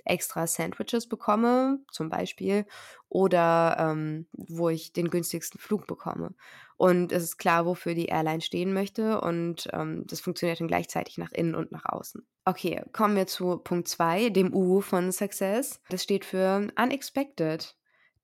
extra 0.04 0.46
Sandwiches 0.46 1.08
bekomme, 1.08 1.78
zum 1.90 2.10
Beispiel, 2.10 2.66
oder 3.08 3.76
ähm, 3.78 4.26
wo 4.32 4.68
ich 4.68 4.92
den 4.92 5.08
günstigsten 5.08 5.58
Flug 5.58 5.86
bekomme. 5.86 6.34
Und 6.76 7.12
es 7.12 7.22
ist 7.22 7.38
klar, 7.38 7.66
wofür 7.66 7.94
die 7.94 8.06
Airline 8.06 8.40
stehen 8.40 8.72
möchte 8.72 9.20
und 9.20 9.68
ähm, 9.72 10.04
das 10.06 10.20
funktioniert 10.20 10.60
dann 10.60 10.68
gleichzeitig 10.68 11.18
nach 11.18 11.30
innen 11.30 11.54
und 11.54 11.70
nach 11.70 11.84
außen. 11.84 12.26
Okay, 12.44 12.82
kommen 12.92 13.16
wir 13.16 13.26
zu 13.26 13.58
Punkt 13.58 13.86
2, 13.88 14.30
dem 14.30 14.52
U 14.52 14.80
von 14.80 15.12
Success. 15.12 15.80
Das 15.88 16.02
steht 16.02 16.24
für 16.24 16.68
Unexpected. 16.76 17.76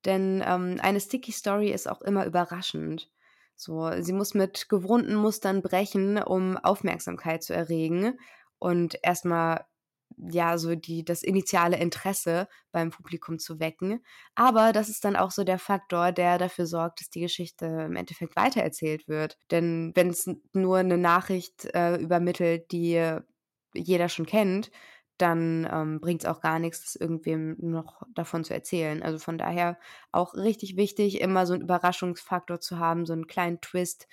Denn 0.05 0.43
ähm, 0.45 0.77
eine 0.81 0.99
Sticky 0.99 1.31
Story 1.31 1.71
ist 1.71 1.87
auch 1.87 2.01
immer 2.01 2.25
überraschend. 2.25 3.09
So, 3.55 3.91
sie 4.01 4.13
muss 4.13 4.33
mit 4.33 4.69
gewohnten 4.69 5.15
Mustern 5.15 5.61
brechen, 5.61 6.17
um 6.17 6.57
Aufmerksamkeit 6.57 7.43
zu 7.43 7.53
erregen 7.53 8.17
und 8.57 8.97
erstmal 9.03 9.65
ja, 10.17 10.57
so 10.57 10.75
die, 10.75 11.03
das 11.03 11.23
initiale 11.23 11.77
Interesse 11.77 12.47
beim 12.71 12.89
Publikum 12.89 13.39
zu 13.39 13.59
wecken. 13.59 14.03
Aber 14.35 14.71
das 14.73 14.89
ist 14.89 15.05
dann 15.05 15.15
auch 15.15 15.31
so 15.31 15.43
der 15.43 15.59
Faktor, 15.59 16.11
der 16.11 16.37
dafür 16.37 16.65
sorgt, 16.65 17.01
dass 17.01 17.09
die 17.09 17.21
Geschichte 17.21 17.65
im 17.65 17.95
Endeffekt 17.95 18.35
weitererzählt 18.35 19.07
wird. 19.07 19.37
Denn 19.51 19.91
wenn 19.95 20.09
es 20.09 20.29
nur 20.53 20.77
eine 20.77 20.97
Nachricht 20.97 21.65
äh, 21.73 21.97
übermittelt, 21.97 22.71
die 22.71 23.19
jeder 23.73 24.09
schon 24.09 24.25
kennt, 24.25 24.71
dann 25.21 25.69
ähm, 25.71 26.01
bringt 26.01 26.23
es 26.23 26.29
auch 26.29 26.41
gar 26.41 26.59
nichts, 26.59 26.83
das 26.83 26.95
irgendwem 26.95 27.55
noch 27.59 28.01
davon 28.15 28.43
zu 28.43 28.53
erzählen. 28.53 29.03
Also 29.03 29.19
von 29.19 29.37
daher 29.37 29.77
auch 30.11 30.33
richtig 30.33 30.77
wichtig, 30.77 31.21
immer 31.21 31.45
so 31.45 31.53
einen 31.53 31.63
Überraschungsfaktor 31.63 32.59
zu 32.59 32.79
haben, 32.79 33.05
so 33.05 33.13
einen 33.13 33.27
kleinen 33.27 33.61
Twist 33.61 34.07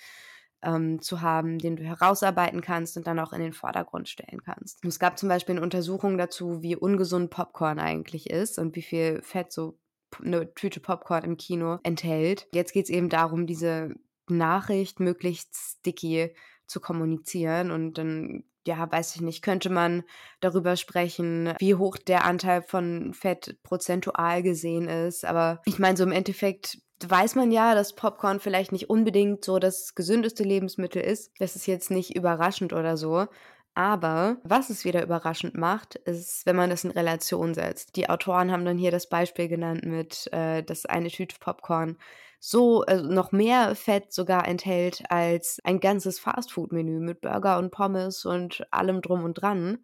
ähm, 0.61 1.01
zu 1.01 1.21
haben, 1.21 1.59
den 1.59 1.75
du 1.75 1.83
herausarbeiten 1.83 2.61
kannst 2.61 2.97
und 2.97 3.07
dann 3.07 3.19
auch 3.19 3.33
in 3.33 3.41
den 3.41 3.53
Vordergrund 3.53 4.09
stellen 4.09 4.41
kannst. 4.43 4.83
Es 4.83 4.99
gab 4.99 5.17
zum 5.17 5.29
Beispiel 5.29 5.55
eine 5.55 5.63
Untersuchung 5.63 6.17
dazu, 6.17 6.61
wie 6.61 6.75
ungesund 6.75 7.29
Popcorn 7.29 7.79
eigentlich 7.79 8.29
ist 8.29 8.59
und 8.59 8.75
wie 8.75 8.81
viel 8.81 9.21
Fett 9.21 9.51
so 9.51 9.77
eine 10.23 10.53
Tüte 10.53 10.79
Popcorn 10.79 11.23
im 11.23 11.37
Kino 11.37 11.79
enthält. 11.83 12.47
Jetzt 12.53 12.73
geht 12.73 12.85
es 12.85 12.89
eben 12.89 13.09
darum, 13.09 13.45
diese 13.45 13.93
Nachricht 14.27 14.99
möglichst 14.99 15.55
sticky 15.55 16.35
zu 16.67 16.79
kommunizieren 16.79 17.71
und 17.71 17.97
dann 17.97 18.43
ja, 18.67 18.91
weiß 18.91 19.15
ich 19.15 19.21
nicht, 19.21 19.41
könnte 19.41 19.69
man 19.69 20.03
darüber 20.41 20.75
sprechen, 20.75 21.53
wie 21.59 21.75
hoch 21.75 21.97
der 21.97 22.25
Anteil 22.25 22.61
von 22.61 23.13
Fett 23.13 23.57
prozentual 23.63 24.43
gesehen 24.43 24.87
ist. 24.87 25.25
Aber 25.25 25.61
ich 25.65 25.79
meine, 25.79 25.97
so 25.97 26.03
im 26.03 26.11
Endeffekt 26.11 26.77
weiß 27.07 27.35
man 27.35 27.51
ja, 27.51 27.75
dass 27.75 27.93
Popcorn 27.93 28.39
vielleicht 28.39 28.71
nicht 28.71 28.89
unbedingt 28.89 29.45
so 29.45 29.59
das 29.59 29.95
gesündeste 29.95 30.43
Lebensmittel 30.43 31.01
ist. 31.01 31.31
Das 31.39 31.55
ist 31.55 31.67
jetzt 31.67 31.91
nicht 31.91 32.15
überraschend 32.15 32.73
oder 32.73 32.97
so. 32.97 33.27
Aber 33.75 34.37
was 34.43 34.69
es 34.69 34.83
wieder 34.83 35.03
überraschend 35.03 35.55
macht, 35.55 35.95
ist, 35.95 36.45
wenn 36.45 36.55
man 36.55 36.69
das 36.69 36.83
in 36.83 36.91
Relation 36.91 37.53
setzt. 37.53 37.95
Die 37.95 38.09
Autoren 38.09 38.51
haben 38.51 38.65
dann 38.65 38.77
hier 38.77 38.91
das 38.91 39.07
Beispiel 39.07 39.47
genannt 39.47 39.85
mit, 39.85 40.27
äh, 40.33 40.63
dass 40.63 40.85
eine 40.85 41.09
Tüte 41.09 41.37
Popcorn 41.39 41.97
so 42.39 42.83
äh, 42.85 43.01
noch 43.01 43.31
mehr 43.31 43.75
Fett 43.75 44.11
sogar 44.11 44.47
enthält 44.47 45.03
als 45.09 45.59
ein 45.63 45.79
ganzes 45.79 46.19
Fastfood-Menü 46.19 46.99
mit 46.99 47.21
Burger 47.21 47.57
und 47.57 47.71
Pommes 47.71 48.25
und 48.25 48.65
allem 48.71 49.01
drum 49.01 49.23
und 49.23 49.35
dran. 49.35 49.79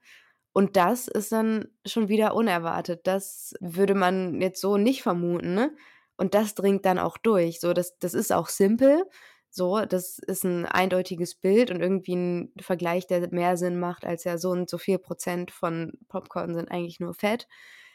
Und 0.51 0.77
das 0.77 1.07
ist 1.07 1.31
dann 1.31 1.67
schon 1.85 2.07
wieder 2.07 2.33
unerwartet. 2.33 3.07
Das 3.07 3.53
würde 3.59 3.93
man 3.93 4.41
jetzt 4.41 4.61
so 4.61 4.77
nicht 4.77 5.03
vermuten. 5.03 5.53
Ne? 5.53 5.75
Und 6.17 6.33
das 6.33 6.55
dringt 6.55 6.85
dann 6.85 6.99
auch 6.99 7.17
durch. 7.17 7.59
So, 7.59 7.73
das, 7.73 7.97
das 7.99 8.13
ist 8.13 8.31
auch 8.31 8.47
simpel. 8.47 9.03
So, 9.49 9.85
das 9.85 10.19
ist 10.19 10.43
ein 10.43 10.65
eindeutiges 10.65 11.35
Bild 11.35 11.71
und 11.71 11.81
irgendwie 11.81 12.15
ein 12.15 12.53
Vergleich, 12.59 13.07
der 13.07 13.29
mehr 13.31 13.55
Sinn 13.55 13.79
macht, 13.79 14.05
als 14.05 14.25
ja 14.25 14.37
so 14.37 14.49
und 14.49 14.69
so 14.69 14.77
viel 14.77 14.99
Prozent 14.99 15.49
von 15.51 15.93
Popcorn 16.09 16.53
sind 16.53 16.69
eigentlich 16.71 16.99
nur 16.99 17.13
Fett. 17.13 17.47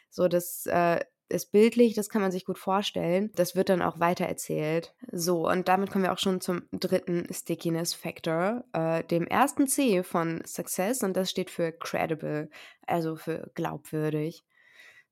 So, 0.09 0.27
das 0.27 0.65
äh, 0.65 0.99
ist 1.31 1.51
bildlich, 1.51 1.93
das 1.93 2.09
kann 2.09 2.21
man 2.21 2.31
sich 2.31 2.45
gut 2.45 2.57
vorstellen. 2.57 3.31
Das 3.35 3.55
wird 3.55 3.69
dann 3.69 3.81
auch 3.81 3.99
weiter 3.99 4.25
erzählt. 4.25 4.93
So, 5.11 5.47
und 5.47 5.67
damit 5.67 5.91
kommen 5.91 6.03
wir 6.03 6.13
auch 6.13 6.17
schon 6.17 6.41
zum 6.41 6.63
dritten 6.71 7.27
Stickiness 7.31 7.93
Factor, 7.93 8.63
äh, 8.73 9.03
dem 9.03 9.27
ersten 9.27 9.67
C 9.67 10.03
von 10.03 10.41
Success, 10.45 11.03
und 11.03 11.15
das 11.15 11.29
steht 11.29 11.49
für 11.49 11.71
credible, 11.71 12.49
also 12.85 13.15
für 13.15 13.51
glaubwürdig. 13.55 14.43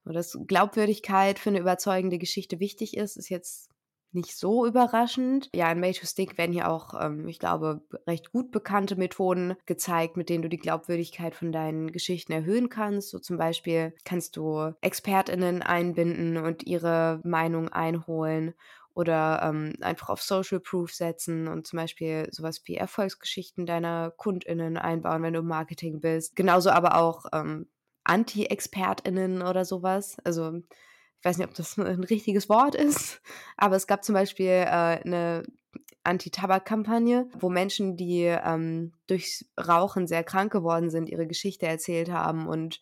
Dass 0.06 0.38
Glaubwürdigkeit 0.48 1.40
für 1.40 1.50
eine 1.50 1.60
überzeugende 1.60 2.18
Geschichte 2.18 2.60
wichtig 2.60 2.98
ist, 2.98 3.18
ist 3.18 3.30
jetzt 3.30 3.70
nicht 4.12 4.36
so 4.36 4.66
überraschend. 4.66 5.50
Ja, 5.54 5.72
in 5.72 5.80
Made 5.80 5.98
to 5.98 6.06
Stick 6.06 6.38
werden 6.38 6.52
hier 6.52 6.70
auch, 6.70 7.00
ähm, 7.00 7.28
ich 7.28 7.40
glaube, 7.40 7.82
recht 8.08 8.32
gut 8.32 8.52
bekannte 8.52 8.96
Methoden 8.96 9.56
gezeigt, 9.66 10.18
mit 10.18 10.30
denen 10.30 10.42
du 10.42 10.50
die 10.50 10.58
Glaubwürdigkeit 10.58 11.36
von 11.36 11.52
deinen 11.52 11.92
Geschichten 11.92 12.32
erhöhen 12.32 12.70
kannst. 12.70 13.10
So 13.10 13.20
zum 13.20 13.38
Beispiel 13.38 13.94
kannst 14.06 14.36
du 14.36 14.74
ExpertInnen 14.82 15.62
einbinden 15.62 16.38
und 16.38 16.66
ihre 16.66 17.22
Meinung 17.24 17.70
einholen 17.70 18.54
oder 18.96 19.42
ähm, 19.44 19.74
einfach 19.82 20.10
auf 20.10 20.22
Social 20.22 20.60
Proof 20.60 20.92
setzen 20.92 21.48
und 21.48 21.68
zum 21.68 21.78
Beispiel 21.78 22.28
sowas 22.32 22.62
wie 22.66 22.76
Erfolgsgeschichten 22.76 23.66
deiner 23.66 24.12
KundInnen 24.12 24.78
einbauen, 24.78 25.22
wenn 25.22 25.34
du 25.34 25.40
im 25.40 25.48
Marketing 25.48 26.02
bist. 26.02 26.36
Genauso 26.36 26.72
aber 26.72 26.98
auch 26.98 27.26
ähm, 27.32 27.68
Anti-ExpertInnen 28.10 29.42
oder 29.42 29.66
sowas. 29.66 30.18
Also 30.24 30.62
ich 31.20 31.26
weiß 31.26 31.38
nicht, 31.38 31.48
ob 31.48 31.54
das 31.54 31.78
ein 31.78 32.04
richtiges 32.04 32.50
Wort 32.50 32.76
ist, 32.76 33.22
aber 33.58 33.76
es 33.76 33.88
gab 33.88 34.04
zum 34.04 34.14
Beispiel 34.14 34.48
äh, 34.48 35.00
eine 35.04 35.44
Anti-Tabak-Kampagne, 36.04 37.30
wo 37.40 37.50
Menschen, 37.50 37.98
die 37.98 38.24
ähm, 38.24 38.94
durchs 39.08 39.46
Rauchen 39.60 40.08
sehr 40.08 40.24
krank 40.24 40.52
geworden 40.52 40.90
sind, 40.90 41.10
ihre 41.10 41.28
Geschichte 41.28 41.68
erzählt 41.68 42.10
haben 42.10 42.48
und 42.48 42.80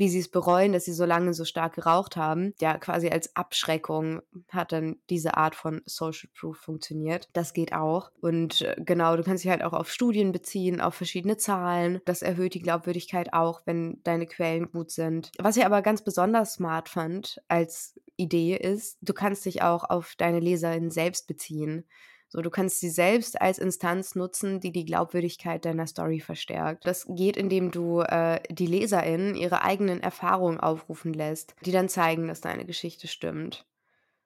wie 0.00 0.08
sie 0.08 0.20
es 0.20 0.30
bereuen, 0.30 0.72
dass 0.72 0.86
sie 0.86 0.94
so 0.94 1.04
lange 1.04 1.34
so 1.34 1.44
stark 1.44 1.74
geraucht 1.74 2.16
haben. 2.16 2.54
Ja, 2.58 2.78
quasi 2.78 3.10
als 3.10 3.36
Abschreckung 3.36 4.22
hat 4.48 4.72
dann 4.72 4.96
diese 5.10 5.36
Art 5.36 5.54
von 5.54 5.82
Social 5.84 6.30
Proof 6.34 6.56
funktioniert. 6.56 7.28
Das 7.34 7.52
geht 7.52 7.74
auch. 7.74 8.10
Und 8.22 8.62
äh, 8.62 8.76
genau, 8.78 9.14
du 9.18 9.22
kannst 9.22 9.44
dich 9.44 9.50
halt 9.50 9.62
auch 9.62 9.74
auf 9.74 9.92
Studien 9.92 10.32
beziehen, 10.32 10.80
auf 10.80 10.94
verschiedene 10.94 11.36
Zahlen. 11.36 12.00
Das 12.06 12.22
erhöht 12.22 12.54
die 12.54 12.62
Glaubwürdigkeit 12.62 13.34
auch, 13.34 13.60
wenn 13.66 14.02
deine 14.02 14.24
Quellen 14.24 14.72
gut 14.72 14.90
sind. 14.90 15.32
Was 15.38 15.58
ich 15.58 15.66
aber 15.66 15.82
ganz 15.82 16.02
besonders 16.02 16.54
smart 16.54 16.88
fand 16.88 17.42
als 17.48 18.00
Idee 18.16 18.56
ist, 18.56 18.96
du 19.02 19.12
kannst 19.12 19.44
dich 19.44 19.60
auch 19.60 19.84
auf 19.84 20.14
deine 20.16 20.40
Leserinnen 20.40 20.90
selbst 20.90 21.26
beziehen. 21.26 21.84
So, 22.32 22.42
du 22.42 22.50
kannst 22.50 22.78
sie 22.78 22.90
selbst 22.90 23.40
als 23.40 23.58
Instanz 23.58 24.14
nutzen, 24.14 24.60
die 24.60 24.70
die 24.70 24.84
Glaubwürdigkeit 24.84 25.64
deiner 25.64 25.88
Story 25.88 26.20
verstärkt. 26.20 26.86
Das 26.86 27.04
geht, 27.08 27.36
indem 27.36 27.72
du 27.72 28.02
äh, 28.02 28.40
die 28.48 28.66
LeserInnen 28.66 29.34
ihre 29.34 29.62
eigenen 29.62 30.00
Erfahrungen 30.00 30.60
aufrufen 30.60 31.12
lässt, 31.12 31.56
die 31.66 31.72
dann 31.72 31.88
zeigen, 31.88 32.28
dass 32.28 32.40
deine 32.40 32.64
Geschichte 32.64 33.08
stimmt. 33.08 33.66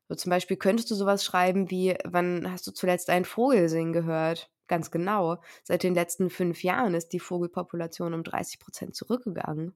So 0.06 0.14
zum 0.16 0.28
Beispiel 0.28 0.58
könntest 0.58 0.90
du 0.90 0.94
sowas 0.94 1.24
schreiben 1.24 1.70
wie, 1.70 1.96
wann 2.04 2.52
hast 2.52 2.66
du 2.66 2.72
zuletzt 2.72 3.08
einen 3.08 3.24
Vogel 3.24 3.70
singen 3.70 3.94
gehört? 3.94 4.50
Ganz 4.66 4.90
genau. 4.90 5.38
Seit 5.62 5.82
den 5.82 5.94
letzten 5.94 6.28
fünf 6.28 6.62
Jahren 6.62 6.92
ist 6.92 7.08
die 7.14 7.20
Vogelpopulation 7.20 8.12
um 8.12 8.22
30 8.22 8.60
Prozent 8.60 8.94
zurückgegangen. 8.94 9.74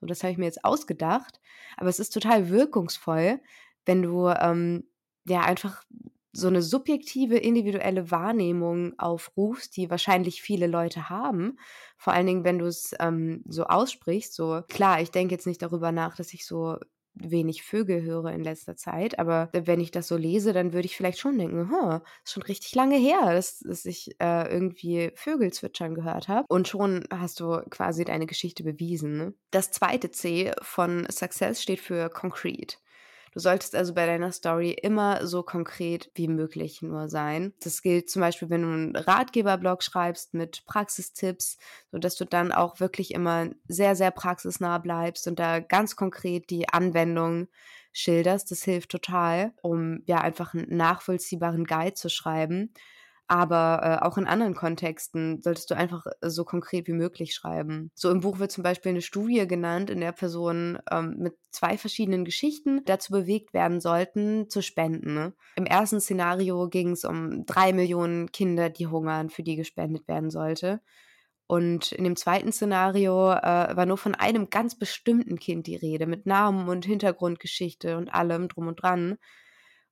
So, 0.00 0.06
das 0.06 0.22
habe 0.22 0.32
ich 0.32 0.38
mir 0.38 0.44
jetzt 0.44 0.66
ausgedacht. 0.66 1.40
Aber 1.78 1.88
es 1.88 1.98
ist 1.98 2.12
total 2.12 2.50
wirkungsvoll, 2.50 3.40
wenn 3.86 4.02
du 4.02 4.28
ähm, 4.28 4.84
ja 5.24 5.40
einfach 5.40 5.82
so 6.32 6.46
eine 6.48 6.62
subjektive, 6.62 7.36
individuelle 7.36 8.10
Wahrnehmung 8.10 8.98
aufrufst, 8.98 9.76
die 9.76 9.90
wahrscheinlich 9.90 10.42
viele 10.42 10.66
Leute 10.66 11.08
haben. 11.08 11.58
Vor 11.96 12.12
allen 12.12 12.26
Dingen, 12.26 12.44
wenn 12.44 12.58
du 12.58 12.66
es 12.66 12.94
ähm, 13.00 13.42
so 13.46 13.64
aussprichst. 13.64 14.34
So, 14.34 14.62
klar, 14.68 15.00
ich 15.00 15.10
denke 15.10 15.34
jetzt 15.34 15.46
nicht 15.46 15.62
darüber 15.62 15.92
nach, 15.92 16.16
dass 16.16 16.32
ich 16.32 16.46
so 16.46 16.78
wenig 17.14 17.62
Vögel 17.62 18.02
höre 18.02 18.32
in 18.32 18.44
letzter 18.44 18.76
Zeit, 18.76 19.18
aber 19.18 19.50
wenn 19.52 19.80
ich 19.80 19.90
das 19.90 20.08
so 20.08 20.16
lese, 20.16 20.52
dann 20.52 20.72
würde 20.72 20.86
ich 20.86 20.96
vielleicht 20.96 21.18
schon 21.18 21.38
denken, 21.38 21.70
huh, 21.70 21.98
ist 22.24 22.32
schon 22.32 22.42
richtig 22.44 22.74
lange 22.74 22.96
her, 22.96 23.34
dass, 23.34 23.58
dass 23.60 23.84
ich 23.84 24.14
äh, 24.20 24.50
irgendwie 24.50 25.10
Vögel 25.14 25.52
zwitschern 25.52 25.94
gehört 25.94 26.28
habe. 26.28 26.46
Und 26.48 26.68
schon 26.68 27.04
hast 27.12 27.40
du 27.40 27.60
quasi 27.70 28.04
deine 28.04 28.26
Geschichte 28.26 28.62
bewiesen. 28.62 29.16
Ne? 29.16 29.34
Das 29.50 29.70
zweite 29.70 30.10
C 30.10 30.52
von 30.62 31.06
Success 31.10 31.62
steht 31.62 31.80
für 31.80 32.08
Concrete. 32.08 32.76
Du 33.32 33.38
solltest 33.38 33.76
also 33.76 33.94
bei 33.94 34.06
deiner 34.06 34.32
Story 34.32 34.72
immer 34.72 35.24
so 35.26 35.42
konkret 35.44 36.10
wie 36.14 36.26
möglich 36.26 36.82
nur 36.82 37.08
sein. 37.08 37.54
Das 37.60 37.80
gilt 37.80 38.10
zum 38.10 38.20
Beispiel, 38.20 38.50
wenn 38.50 38.62
du 38.62 38.68
einen 38.68 38.96
Ratgeberblog 38.96 39.84
schreibst 39.84 40.34
mit 40.34 40.64
Praxistipps, 40.66 41.56
sodass 41.92 42.16
du 42.16 42.24
dann 42.24 42.50
auch 42.50 42.80
wirklich 42.80 43.12
immer 43.14 43.50
sehr, 43.68 43.94
sehr 43.94 44.10
praxisnah 44.10 44.78
bleibst 44.78 45.28
und 45.28 45.38
da 45.38 45.60
ganz 45.60 45.94
konkret 45.94 46.50
die 46.50 46.68
Anwendung 46.68 47.46
schilderst. 47.92 48.50
Das 48.50 48.64
hilft 48.64 48.90
total, 48.90 49.52
um 49.62 50.02
ja 50.06 50.20
einfach 50.20 50.54
einen 50.54 50.76
nachvollziehbaren 50.76 51.64
Guide 51.64 51.94
zu 51.94 52.08
schreiben 52.08 52.72
aber 53.30 53.80
äh, 53.84 54.04
auch 54.04 54.18
in 54.18 54.26
anderen 54.26 54.56
Kontexten 54.56 55.40
solltest 55.40 55.70
du 55.70 55.76
einfach 55.76 56.04
äh, 56.20 56.28
so 56.28 56.44
konkret 56.44 56.88
wie 56.88 56.92
möglich 56.92 57.32
schreiben. 57.32 57.92
So 57.94 58.10
im 58.10 58.22
Buch 58.22 58.40
wird 58.40 58.50
zum 58.50 58.64
Beispiel 58.64 58.90
eine 58.90 59.02
Studie 59.02 59.46
genannt, 59.46 59.88
in 59.88 60.00
der 60.00 60.10
Personen 60.10 60.80
ähm, 60.90 61.14
mit 61.16 61.34
zwei 61.52 61.78
verschiedenen 61.78 62.24
Geschichten 62.24 62.84
dazu 62.86 63.12
bewegt 63.12 63.54
werden 63.54 63.80
sollten, 63.80 64.50
zu 64.50 64.62
spenden. 64.62 65.14
Ne? 65.14 65.32
Im 65.54 65.64
ersten 65.64 66.00
Szenario 66.00 66.68
ging 66.68 66.90
es 66.90 67.04
um 67.04 67.46
drei 67.46 67.72
Millionen 67.72 68.32
Kinder, 68.32 68.68
die 68.68 68.88
hungern, 68.88 69.30
für 69.30 69.44
die 69.44 69.54
gespendet 69.54 70.08
werden 70.08 70.30
sollte. 70.30 70.80
Und 71.46 71.92
in 71.92 72.02
dem 72.02 72.16
zweiten 72.16 72.50
Szenario 72.50 73.30
äh, 73.30 73.76
war 73.76 73.86
nur 73.86 73.98
von 73.98 74.16
einem 74.16 74.50
ganz 74.50 74.76
bestimmten 74.76 75.38
Kind 75.38 75.68
die 75.68 75.76
Rede, 75.76 76.08
mit 76.08 76.26
Namen 76.26 76.68
und 76.68 76.84
Hintergrundgeschichte 76.84 77.96
und 77.96 78.12
allem 78.12 78.48
drum 78.48 78.66
und 78.66 78.82
dran. 78.82 79.18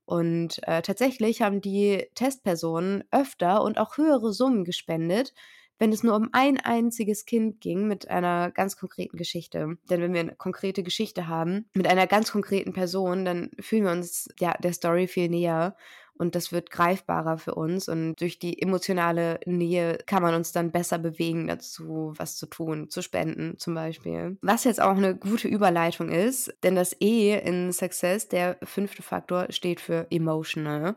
Und 0.08 0.66
äh, 0.66 0.80
tatsächlich 0.80 1.42
haben 1.42 1.60
die 1.60 2.06
Testpersonen 2.14 3.04
öfter 3.10 3.62
und 3.62 3.76
auch 3.76 3.98
höhere 3.98 4.32
Summen 4.32 4.64
gespendet, 4.64 5.34
wenn 5.78 5.92
es 5.92 6.02
nur 6.02 6.16
um 6.16 6.30
ein 6.32 6.58
einziges 6.58 7.26
Kind 7.26 7.60
ging 7.60 7.86
mit 7.86 8.08
einer 8.08 8.50
ganz 8.50 8.78
konkreten 8.78 9.18
Geschichte. 9.18 9.76
Denn 9.90 10.00
wenn 10.00 10.14
wir 10.14 10.20
eine 10.20 10.34
konkrete 10.34 10.82
Geschichte 10.82 11.28
haben 11.28 11.68
mit 11.74 11.86
einer 11.86 12.06
ganz 12.06 12.32
konkreten 12.32 12.72
Person, 12.72 13.26
dann 13.26 13.50
fühlen 13.60 13.84
wir 13.84 13.92
uns 13.92 14.30
ja 14.40 14.54
der 14.54 14.72
Story 14.72 15.08
viel 15.08 15.28
näher 15.28 15.76
und 16.18 16.34
das 16.34 16.52
wird 16.52 16.70
greifbarer 16.70 17.38
für 17.38 17.54
uns 17.54 17.88
und 17.88 18.16
durch 18.20 18.38
die 18.38 18.60
emotionale 18.60 19.40
Nähe 19.46 19.98
kann 20.06 20.22
man 20.22 20.34
uns 20.34 20.52
dann 20.52 20.70
besser 20.70 20.98
bewegen 20.98 21.46
dazu, 21.46 22.12
was 22.16 22.36
zu 22.36 22.46
tun, 22.46 22.90
zu 22.90 23.02
spenden 23.02 23.58
zum 23.58 23.74
Beispiel. 23.74 24.36
Was 24.42 24.64
jetzt 24.64 24.80
auch 24.80 24.96
eine 24.96 25.16
gute 25.16 25.48
Überleitung 25.48 26.10
ist, 26.10 26.52
denn 26.62 26.74
das 26.74 26.94
E 27.00 27.38
in 27.38 27.72
Success, 27.72 28.28
der 28.28 28.58
fünfte 28.62 29.02
Faktor, 29.02 29.46
steht 29.50 29.80
für 29.80 30.06
emotional. 30.10 30.96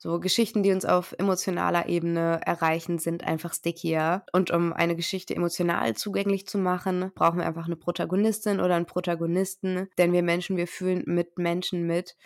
So 0.00 0.20
Geschichten, 0.20 0.62
die 0.62 0.70
uns 0.70 0.84
auf 0.84 1.12
emotionaler 1.18 1.88
Ebene 1.88 2.40
erreichen, 2.46 3.00
sind 3.00 3.24
einfach 3.24 3.52
stickier. 3.52 4.22
Und 4.32 4.52
um 4.52 4.72
eine 4.72 4.94
Geschichte 4.94 5.34
emotional 5.34 5.96
zugänglich 5.96 6.46
zu 6.46 6.56
machen, 6.56 7.10
brauchen 7.16 7.38
wir 7.38 7.46
einfach 7.46 7.66
eine 7.66 7.74
Protagonistin 7.74 8.60
oder 8.60 8.76
einen 8.76 8.86
Protagonisten. 8.86 9.88
Denn 9.98 10.12
wir 10.12 10.22
Menschen, 10.22 10.56
wir 10.56 10.68
fühlen 10.68 11.02
mit 11.06 11.36
Menschen 11.36 11.84
mit 11.88 12.16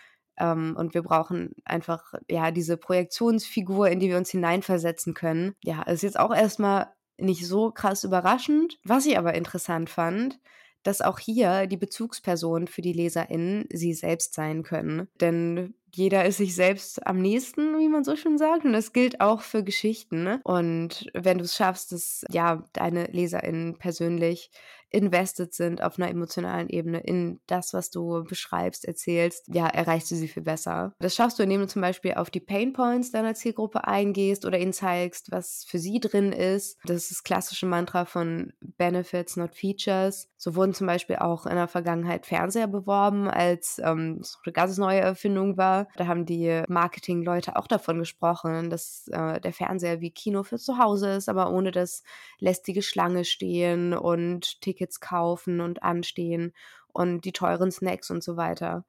ähm, 0.43 0.75
und 0.77 0.93
wir 0.93 1.03
brauchen 1.03 1.55
einfach, 1.65 2.15
ja, 2.29 2.51
diese 2.51 2.77
Projektionsfigur, 2.77 3.89
in 3.89 4.01
die 4.01 4.09
wir 4.09 4.19
uns 4.19 4.31
hineinversetzen 4.31 5.15
können. 5.15 5.55
Ja, 5.63 5.83
ist 5.83 6.03
jetzt 6.03 6.19
auch 6.19 6.35
erstmal 6.35 6.89
nicht 7.17 7.47
so 7.47 7.71
krass 7.71 8.03
überraschend. 8.03 8.79
Was 8.85 9.07
ich 9.07 9.17
aber 9.17 9.35
interessant 9.35 9.89
fand, 9.89 10.41
dass 10.83 11.01
auch 11.01 11.21
hier 11.21 11.69
die 11.69 11.77
Bezugspersonen 11.77 12.67
für 12.67 12.83
die 12.83 12.93
LeserInnen 12.93 13.67
sie 13.73 13.95
selbst 13.95 14.35
sein 14.35 14.65
können. 14.65 15.07
Denn 15.21 15.75
jeder 15.95 16.25
ist 16.25 16.39
sich 16.39 16.57
selbst 16.57 17.07
am 17.07 17.19
nächsten, 17.19 17.79
wie 17.79 17.89
man 17.89 18.03
so 18.03 18.17
schön 18.17 18.39
sagt. 18.39 18.65
Und 18.65 18.73
das 18.73 18.93
gilt 18.93 19.21
auch 19.21 19.43
für 19.43 19.63
Geschichten. 19.63 20.25
Ne? 20.25 20.41
Und 20.43 21.07
wenn 21.15 21.39
du 21.39 21.45
es 21.45 21.55
schaffst, 21.55 21.93
dass 21.93 22.25
ja 22.31 22.65
deine 22.73 23.05
LeserInnen 23.05 23.79
persönlich 23.79 24.51
invested 24.93 25.53
sind 25.55 25.83
auf 25.83 25.99
einer 25.99 26.11
emotionalen 26.11 26.69
Ebene 26.69 27.01
in 27.01 27.41
das, 27.47 27.73
was 27.75 27.91
du 27.91 28.25
beschreibst, 28.25 28.85
erzählst, 28.85 29.45
ja, 29.49 29.67
erreichst 29.67 30.11
du 30.11 30.15
sie 30.15 30.29
viel 30.29 30.43
besser. 30.43 30.95
Das 31.01 31.15
schaffst 31.15 31.39
du, 31.39 31.43
indem 31.43 31.63
du 31.63 31.67
zum 31.67 31.83
Beispiel 31.83 32.15
auf 32.15 32.31
die 32.31 32.41
Pain 32.41 32.73
Points 32.73 33.11
deiner 33.11 33.35
Zielgruppe 33.35 33.87
eingehst 33.87 34.45
oder 34.45 34.59
ihnen 34.59 34.73
zeigst, 34.73 35.31
was 35.31 35.65
für 35.67 35.79
sie 35.79 35.99
drin 36.01 36.33
ist. 36.33 36.79
Das 36.85 36.97
ist 36.97 37.11
das 37.11 37.25
klassische 37.25 37.67
Mantra 37.67 38.05
von 38.05 38.53
Benefits, 38.61 39.37
not 39.37 39.55
Features. 39.55 40.29
So 40.37 40.55
wurden 40.55 40.75
zum 40.75 40.87
Beispiel 40.87 41.17
auch 41.17 41.47
in 41.47 41.57
der 41.57 41.69
Vergangenheit 41.69 42.27
Fernseher 42.27 42.67
beworben, 42.67 43.29
als 43.29 43.81
ähm, 43.83 44.19
es 44.21 44.39
eine 44.45 44.53
ganz 44.53 44.77
neue 44.77 45.01
Erfindung 45.01 45.57
war. 45.57 45.89
Da 45.97 46.07
haben 46.07 46.27
die 46.27 46.63
Marketingleute 46.69 47.57
auch 47.57 47.67
davon 47.67 47.99
gesprochen, 47.99 48.69
dass 48.71 49.07
äh, 49.11 49.41
der 49.41 49.53
Fernseher 49.53 50.01
wie 50.01 50.11
Kino 50.11 50.43
für 50.43 50.59
zu 50.59 50.79
Hause 50.79 51.13
ist, 51.13 51.29
aber 51.29 51.51
ohne 51.51 51.71
das 51.71 52.03
lästige 52.39 52.83
Schlange 52.83 53.25
stehen 53.25 53.95
und 53.95 54.61
Tickets 54.61 54.82
kaufen 55.01 55.61
und 55.61 55.83
anstehen 55.83 56.53
und 56.93 57.25
die 57.25 57.33
teuren 57.33 57.71
Snacks 57.71 58.11
und 58.11 58.23
so 58.23 58.37
weiter. 58.37 58.85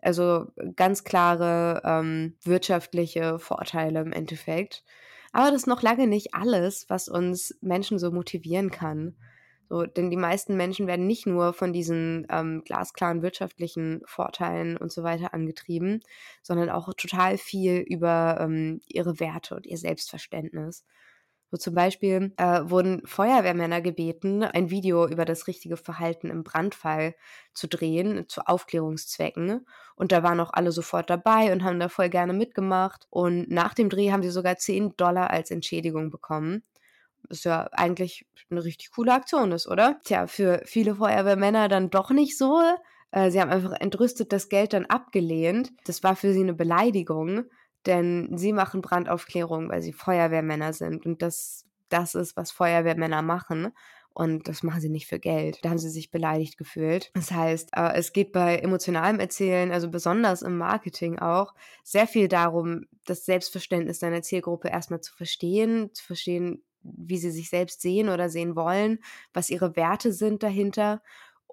Also 0.00 0.46
ganz 0.74 1.04
klare 1.04 1.82
ähm, 1.84 2.36
wirtschaftliche 2.42 3.38
Vorteile 3.38 4.00
im 4.00 4.12
Endeffekt. 4.12 4.84
Aber 5.32 5.46
das 5.46 5.62
ist 5.62 5.66
noch 5.66 5.82
lange 5.82 6.06
nicht 6.06 6.34
alles, 6.34 6.90
was 6.90 7.08
uns 7.08 7.56
Menschen 7.60 7.98
so 7.98 8.10
motivieren 8.10 8.70
kann. 8.70 9.16
So, 9.68 9.86
denn 9.86 10.10
die 10.10 10.18
meisten 10.18 10.56
Menschen 10.58 10.86
werden 10.86 11.06
nicht 11.06 11.26
nur 11.26 11.54
von 11.54 11.72
diesen 11.72 12.26
ähm, 12.30 12.62
glasklaren 12.62 13.22
wirtschaftlichen 13.22 14.02
Vorteilen 14.04 14.76
und 14.76 14.92
so 14.92 15.02
weiter 15.02 15.32
angetrieben, 15.32 16.00
sondern 16.42 16.68
auch 16.68 16.92
total 16.92 17.38
viel 17.38 17.78
über 17.78 18.36
ähm, 18.40 18.82
ihre 18.86 19.18
Werte 19.18 19.54
und 19.54 19.66
ihr 19.66 19.78
Selbstverständnis. 19.78 20.84
So 21.52 21.58
zum 21.58 21.74
Beispiel 21.74 22.32
äh, 22.38 22.62
wurden 22.64 23.06
Feuerwehrmänner 23.06 23.82
gebeten, 23.82 24.42
ein 24.42 24.70
Video 24.70 25.06
über 25.06 25.26
das 25.26 25.46
richtige 25.46 25.76
Verhalten 25.76 26.30
im 26.30 26.44
Brandfall 26.44 27.14
zu 27.52 27.68
drehen, 27.68 28.24
zu 28.26 28.46
Aufklärungszwecken. 28.46 29.66
Und 29.94 30.12
da 30.12 30.22
waren 30.22 30.40
auch 30.40 30.54
alle 30.54 30.72
sofort 30.72 31.10
dabei 31.10 31.52
und 31.52 31.62
haben 31.62 31.78
da 31.78 31.90
voll 31.90 32.08
gerne 32.08 32.32
mitgemacht. 32.32 33.06
Und 33.10 33.50
nach 33.50 33.74
dem 33.74 33.90
Dreh 33.90 34.12
haben 34.12 34.22
sie 34.22 34.30
sogar 34.30 34.56
10 34.56 34.96
Dollar 34.96 35.28
als 35.28 35.50
Entschädigung 35.50 36.08
bekommen. 36.08 36.62
Was 37.28 37.44
ja 37.44 37.68
eigentlich 37.72 38.26
eine 38.50 38.64
richtig 38.64 38.90
coole 38.90 39.12
Aktion 39.12 39.52
ist, 39.52 39.68
oder? 39.68 40.00
Tja, 40.04 40.26
für 40.28 40.62
viele 40.64 40.94
Feuerwehrmänner 40.94 41.68
dann 41.68 41.90
doch 41.90 42.10
nicht 42.12 42.38
so. 42.38 42.62
Äh, 43.10 43.30
sie 43.30 43.42
haben 43.42 43.50
einfach 43.50 43.72
entrüstet 43.78 44.32
das 44.32 44.48
Geld 44.48 44.72
dann 44.72 44.86
abgelehnt. 44.86 45.70
Das 45.84 46.02
war 46.02 46.16
für 46.16 46.32
sie 46.32 46.40
eine 46.40 46.54
Beleidigung 46.54 47.44
denn 47.86 48.36
sie 48.36 48.52
machen 48.52 48.82
Brandaufklärung, 48.82 49.68
weil 49.68 49.82
sie 49.82 49.92
Feuerwehrmänner 49.92 50.72
sind 50.72 51.06
und 51.06 51.22
das, 51.22 51.66
das 51.88 52.14
ist, 52.14 52.36
was 52.36 52.50
Feuerwehrmänner 52.50 53.22
machen. 53.22 53.72
Und 54.14 54.46
das 54.46 54.62
machen 54.62 54.82
sie 54.82 54.90
nicht 54.90 55.06
für 55.06 55.18
Geld. 55.18 55.58
Da 55.62 55.70
haben 55.70 55.78
sie 55.78 55.88
sich 55.88 56.10
beleidigt 56.10 56.58
gefühlt. 56.58 57.10
Das 57.14 57.30
heißt, 57.30 57.70
äh, 57.74 57.94
es 57.94 58.12
geht 58.12 58.32
bei 58.32 58.58
emotionalem 58.58 59.18
Erzählen, 59.20 59.72
also 59.72 59.90
besonders 59.90 60.42
im 60.42 60.58
Marketing 60.58 61.18
auch, 61.18 61.54
sehr 61.82 62.06
viel 62.06 62.28
darum, 62.28 62.84
das 63.06 63.24
Selbstverständnis 63.24 64.00
deiner 64.00 64.20
Zielgruppe 64.20 64.68
erstmal 64.68 65.00
zu 65.00 65.14
verstehen, 65.14 65.94
zu 65.94 66.04
verstehen, 66.04 66.62
wie 66.82 67.16
sie 67.16 67.30
sich 67.30 67.48
selbst 67.48 67.80
sehen 67.80 68.08
oder 68.08 68.28
sehen 68.28 68.54
wollen, 68.54 68.98
was 69.32 69.50
ihre 69.50 69.76
Werte 69.76 70.12
sind 70.12 70.42
dahinter 70.42 71.00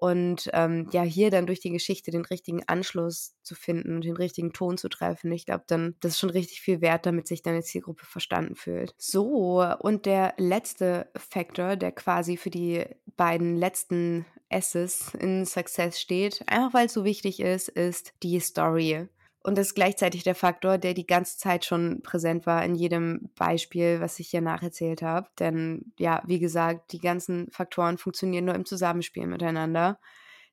und 0.00 0.48
ähm, 0.54 0.88
ja, 0.92 1.02
hier 1.02 1.30
dann 1.30 1.46
durch 1.46 1.60
die 1.60 1.70
Geschichte 1.70 2.10
den 2.10 2.24
richtigen 2.24 2.66
Anschluss 2.66 3.34
zu 3.42 3.54
finden 3.54 3.96
und 3.96 4.04
den 4.04 4.16
richtigen 4.16 4.54
Ton 4.54 4.78
zu 4.78 4.88
treffen. 4.88 5.30
Ich 5.30 5.44
glaube, 5.44 5.64
dann, 5.66 5.94
das 6.00 6.12
ist 6.12 6.20
schon 6.20 6.30
richtig 6.30 6.62
viel 6.62 6.80
wert, 6.80 7.04
damit 7.04 7.28
sich 7.28 7.42
deine 7.42 7.62
Zielgruppe 7.62 8.06
verstanden 8.06 8.56
fühlt. 8.56 8.94
So, 8.96 9.62
und 9.80 10.06
der 10.06 10.32
letzte 10.38 11.10
Faktor, 11.16 11.76
der 11.76 11.92
quasi 11.92 12.38
für 12.38 12.48
die 12.48 12.84
beiden 13.16 13.56
letzten 13.56 14.24
S's 14.48 15.12
in 15.18 15.44
Success 15.44 16.00
steht, 16.00 16.42
einfach 16.46 16.72
weil 16.72 16.86
es 16.86 16.94
so 16.94 17.04
wichtig 17.04 17.40
ist, 17.40 17.68
ist 17.68 18.14
die 18.22 18.40
Story. 18.40 19.06
Und 19.42 19.56
das 19.56 19.68
ist 19.68 19.74
gleichzeitig 19.74 20.22
der 20.22 20.34
Faktor, 20.34 20.76
der 20.76 20.92
die 20.92 21.06
ganze 21.06 21.38
Zeit 21.38 21.64
schon 21.64 22.02
präsent 22.02 22.44
war 22.44 22.62
in 22.62 22.74
jedem 22.74 23.30
Beispiel, 23.36 24.00
was 24.00 24.20
ich 24.20 24.28
hier 24.28 24.42
nacherzählt 24.42 25.00
habe. 25.00 25.28
Denn 25.38 25.92
ja, 25.98 26.22
wie 26.26 26.38
gesagt, 26.38 26.92
die 26.92 26.98
ganzen 27.00 27.50
Faktoren 27.50 27.96
funktionieren 27.96 28.44
nur 28.44 28.54
im 28.54 28.66
Zusammenspiel 28.66 29.26
miteinander. 29.26 29.98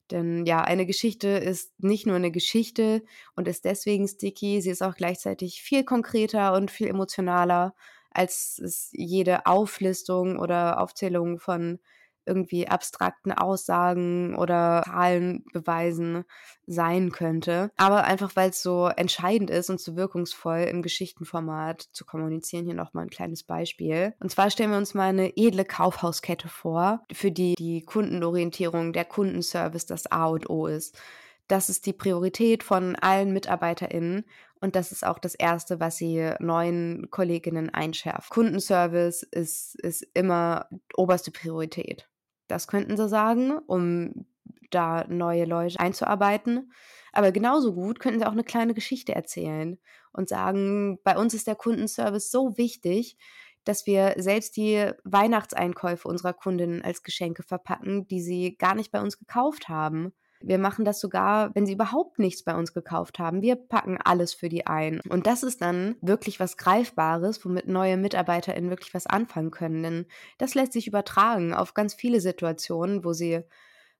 Denn 0.09 0.45
ja, 0.45 0.61
eine 0.61 0.85
Geschichte 0.85 1.27
ist 1.27 1.83
nicht 1.83 2.05
nur 2.07 2.15
eine 2.15 2.31
Geschichte 2.31 3.03
und 3.35 3.49
ist 3.49 3.65
deswegen 3.65 4.07
sticky, 4.07 4.61
sie 4.61 4.69
ist 4.69 4.81
auch 4.81 4.95
gleichzeitig 4.95 5.61
viel 5.61 5.83
konkreter 5.83 6.53
und 6.53 6.71
viel 6.71 6.87
emotionaler, 6.87 7.75
als 8.11 8.57
es 8.57 8.89
jede 8.93 9.45
Auflistung 9.45 10.39
oder 10.39 10.81
Aufzählung 10.81 11.39
von 11.39 11.79
irgendwie 12.27 12.67
abstrakten 12.67 13.31
Aussagen 13.31 14.35
oder 14.35 14.83
Zahlen 14.85 15.45
beweisen 15.53 16.25
sein 16.65 17.11
könnte. 17.11 17.71
Aber 17.77 18.03
einfach, 18.03 18.35
weil 18.35 18.49
es 18.49 18.61
so 18.61 18.87
entscheidend 18.87 19.49
ist 19.49 19.69
und 19.69 19.79
so 19.79 19.95
wirkungsvoll 19.95 20.67
im 20.69 20.81
Geschichtenformat 20.81 21.81
zu 21.93 22.05
kommunizieren, 22.05 22.65
hier 22.65 22.73
nochmal 22.73 23.05
ein 23.05 23.09
kleines 23.09 23.43
Beispiel. 23.43 24.13
Und 24.19 24.31
zwar 24.31 24.49
stellen 24.49 24.71
wir 24.71 24.77
uns 24.77 24.93
mal 24.93 25.09
eine 25.09 25.35
edle 25.37 25.65
Kaufhauskette 25.65 26.49
vor, 26.49 27.03
für 27.11 27.31
die 27.31 27.55
die 27.55 27.83
Kundenorientierung, 27.83 28.93
der 28.93 29.05
Kundenservice 29.05 29.85
das 29.85 30.11
A 30.11 30.25
und 30.25 30.49
O 30.49 30.67
ist. 30.67 30.99
Das 31.47 31.69
ist 31.69 31.85
die 31.85 31.93
Priorität 31.93 32.61
von 32.61 32.97
allen 32.97 33.31
MitarbeiterInnen 33.31 34.25
und 34.59 34.75
das 34.75 34.91
ist 34.91 35.05
auch 35.05 35.19
das 35.19 35.35
Erste, 35.35 35.79
was 35.79 35.97
sie 35.97 36.31
neuen 36.39 37.09
Kolleginnen 37.09 37.69
einschärft. 37.69 38.29
Kundenservice 38.31 39.23
ist, 39.23 39.75
ist 39.79 40.05
immer 40.13 40.67
oberste 40.95 41.31
Priorität. 41.31 42.09
Das 42.47 42.67
könnten 42.67 42.97
sie 42.97 43.09
sagen, 43.09 43.57
um 43.57 44.25
da 44.69 45.05
neue 45.07 45.45
Leute 45.45 45.79
einzuarbeiten. 45.79 46.71
Aber 47.11 47.31
genauso 47.31 47.73
gut 47.73 47.99
könnten 47.99 48.19
sie 48.19 48.25
auch 48.25 48.31
eine 48.31 48.43
kleine 48.43 48.73
Geschichte 48.73 49.15
erzählen 49.15 49.77
und 50.11 50.29
sagen, 50.29 50.99
bei 51.03 51.17
uns 51.17 51.33
ist 51.33 51.47
der 51.47 51.55
Kundenservice 51.55 52.31
so 52.31 52.57
wichtig, 52.57 53.17
dass 53.63 53.85
wir 53.85 54.13
selbst 54.17 54.55
die 54.55 54.91
Weihnachtseinkäufe 55.03 56.07
unserer 56.07 56.33
Kundinnen 56.33 56.81
als 56.81 57.03
Geschenke 57.03 57.43
verpacken, 57.43 58.07
die 58.07 58.21
sie 58.21 58.55
gar 58.57 58.75
nicht 58.75 58.91
bei 58.91 59.01
uns 59.01 59.17
gekauft 59.17 59.67
haben. 59.67 60.13
Wir 60.41 60.57
machen 60.57 60.85
das 60.85 60.99
sogar, 60.99 61.53
wenn 61.55 61.65
sie 61.65 61.73
überhaupt 61.73 62.19
nichts 62.19 62.43
bei 62.43 62.55
uns 62.55 62.73
gekauft 62.73 63.19
haben. 63.19 63.41
Wir 63.41 63.55
packen 63.55 63.97
alles 64.03 64.33
für 64.33 64.49
die 64.49 64.67
ein. 64.67 65.01
Und 65.09 65.27
das 65.27 65.43
ist 65.43 65.61
dann 65.61 65.95
wirklich 66.01 66.39
was 66.39 66.57
Greifbares, 66.57 67.43
womit 67.43 67.67
neue 67.67 67.97
MitarbeiterInnen 67.97 68.69
wirklich 68.69 68.93
was 68.93 69.07
anfangen 69.07 69.51
können. 69.51 69.83
Denn 69.83 70.05
das 70.37 70.55
lässt 70.55 70.73
sich 70.73 70.87
übertragen 70.87 71.53
auf 71.53 71.73
ganz 71.73 71.93
viele 71.93 72.21
Situationen, 72.21 73.03
wo 73.03 73.13
sie 73.13 73.41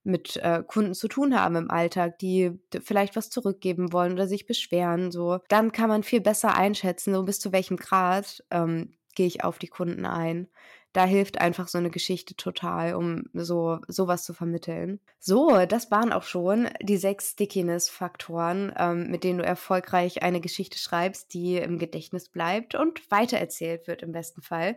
mit 0.04 0.38
äh, 0.38 0.64
Kunden 0.66 0.94
zu 0.94 1.08
tun 1.10 1.40
haben 1.40 1.58
im 1.58 1.70
Alltag, 1.70 2.18
die 2.20 2.52
vielleicht 2.82 3.16
was 3.16 3.30
zurückgeben 3.30 3.92
wollen 3.92 4.14
oder 4.14 4.28
sich 4.28 4.46
beschweren. 4.46 5.12
So, 5.12 5.40
dann 5.50 5.72
kann 5.72 5.90
man 5.90 6.04
viel 6.04 6.22
besser 6.22 6.56
einschätzen, 6.56 7.14
so 7.14 7.24
bis 7.24 7.40
zu 7.40 7.52
welchem 7.52 7.76
Grad 7.76 8.44
ähm, 8.50 8.94
gehe 9.16 9.28
ich 9.28 9.44
auf 9.44 9.60
die 9.60 9.68
Kunden 9.68 10.06
ein 10.06 10.48
da 10.98 11.06
hilft 11.06 11.40
einfach 11.40 11.68
so 11.68 11.78
eine 11.78 11.92
Geschichte 11.92 12.36
total, 12.36 12.96
um 12.96 13.26
so 13.32 13.78
sowas 13.88 14.24
zu 14.24 14.34
vermitteln. 14.34 15.00
So, 15.20 15.64
das 15.68 15.92
waren 15.92 16.12
auch 16.12 16.24
schon 16.24 16.70
die 16.82 16.98
sechs 16.98 17.34
Stickiness-Faktoren, 17.34 18.74
ähm, 18.76 19.12
mit 19.12 19.24
denen 19.24 19.38
du 19.38 19.46
erfolgreich 19.46 20.24
eine 20.24 20.42
Geschichte 20.42 20.80
schreibst, 20.80 21.36
die 21.36 21.58
im 21.58 21.78
Gedächtnis 21.78 22.30
bleibt 22.30 22.74
und 22.74 23.12
weitererzählt 23.12 23.88
wird 23.88 24.02
im 24.02 24.12
besten 24.12 24.42
Fall. 24.42 24.76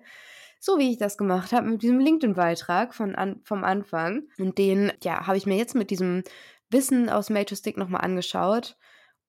So 0.58 0.78
wie 0.78 0.90
ich 0.90 0.98
das 0.98 1.16
gemacht 1.16 1.52
habe 1.52 1.70
mit 1.70 1.82
diesem 1.82 2.00
LinkedIn-Beitrag 2.00 2.94
von 2.94 3.14
an, 3.14 3.40
vom 3.44 3.64
Anfang. 3.64 4.24
Und 4.38 4.58
den, 4.58 4.92
ja, 5.02 5.26
habe 5.26 5.38
ich 5.38 5.46
mir 5.46 5.56
jetzt 5.56 5.74
mit 5.74 5.88
diesem 5.88 6.22
Wissen 6.68 7.08
aus 7.08 7.30
Major 7.30 7.56
Stick 7.56 7.78
nochmal 7.78 8.02
angeschaut 8.02 8.76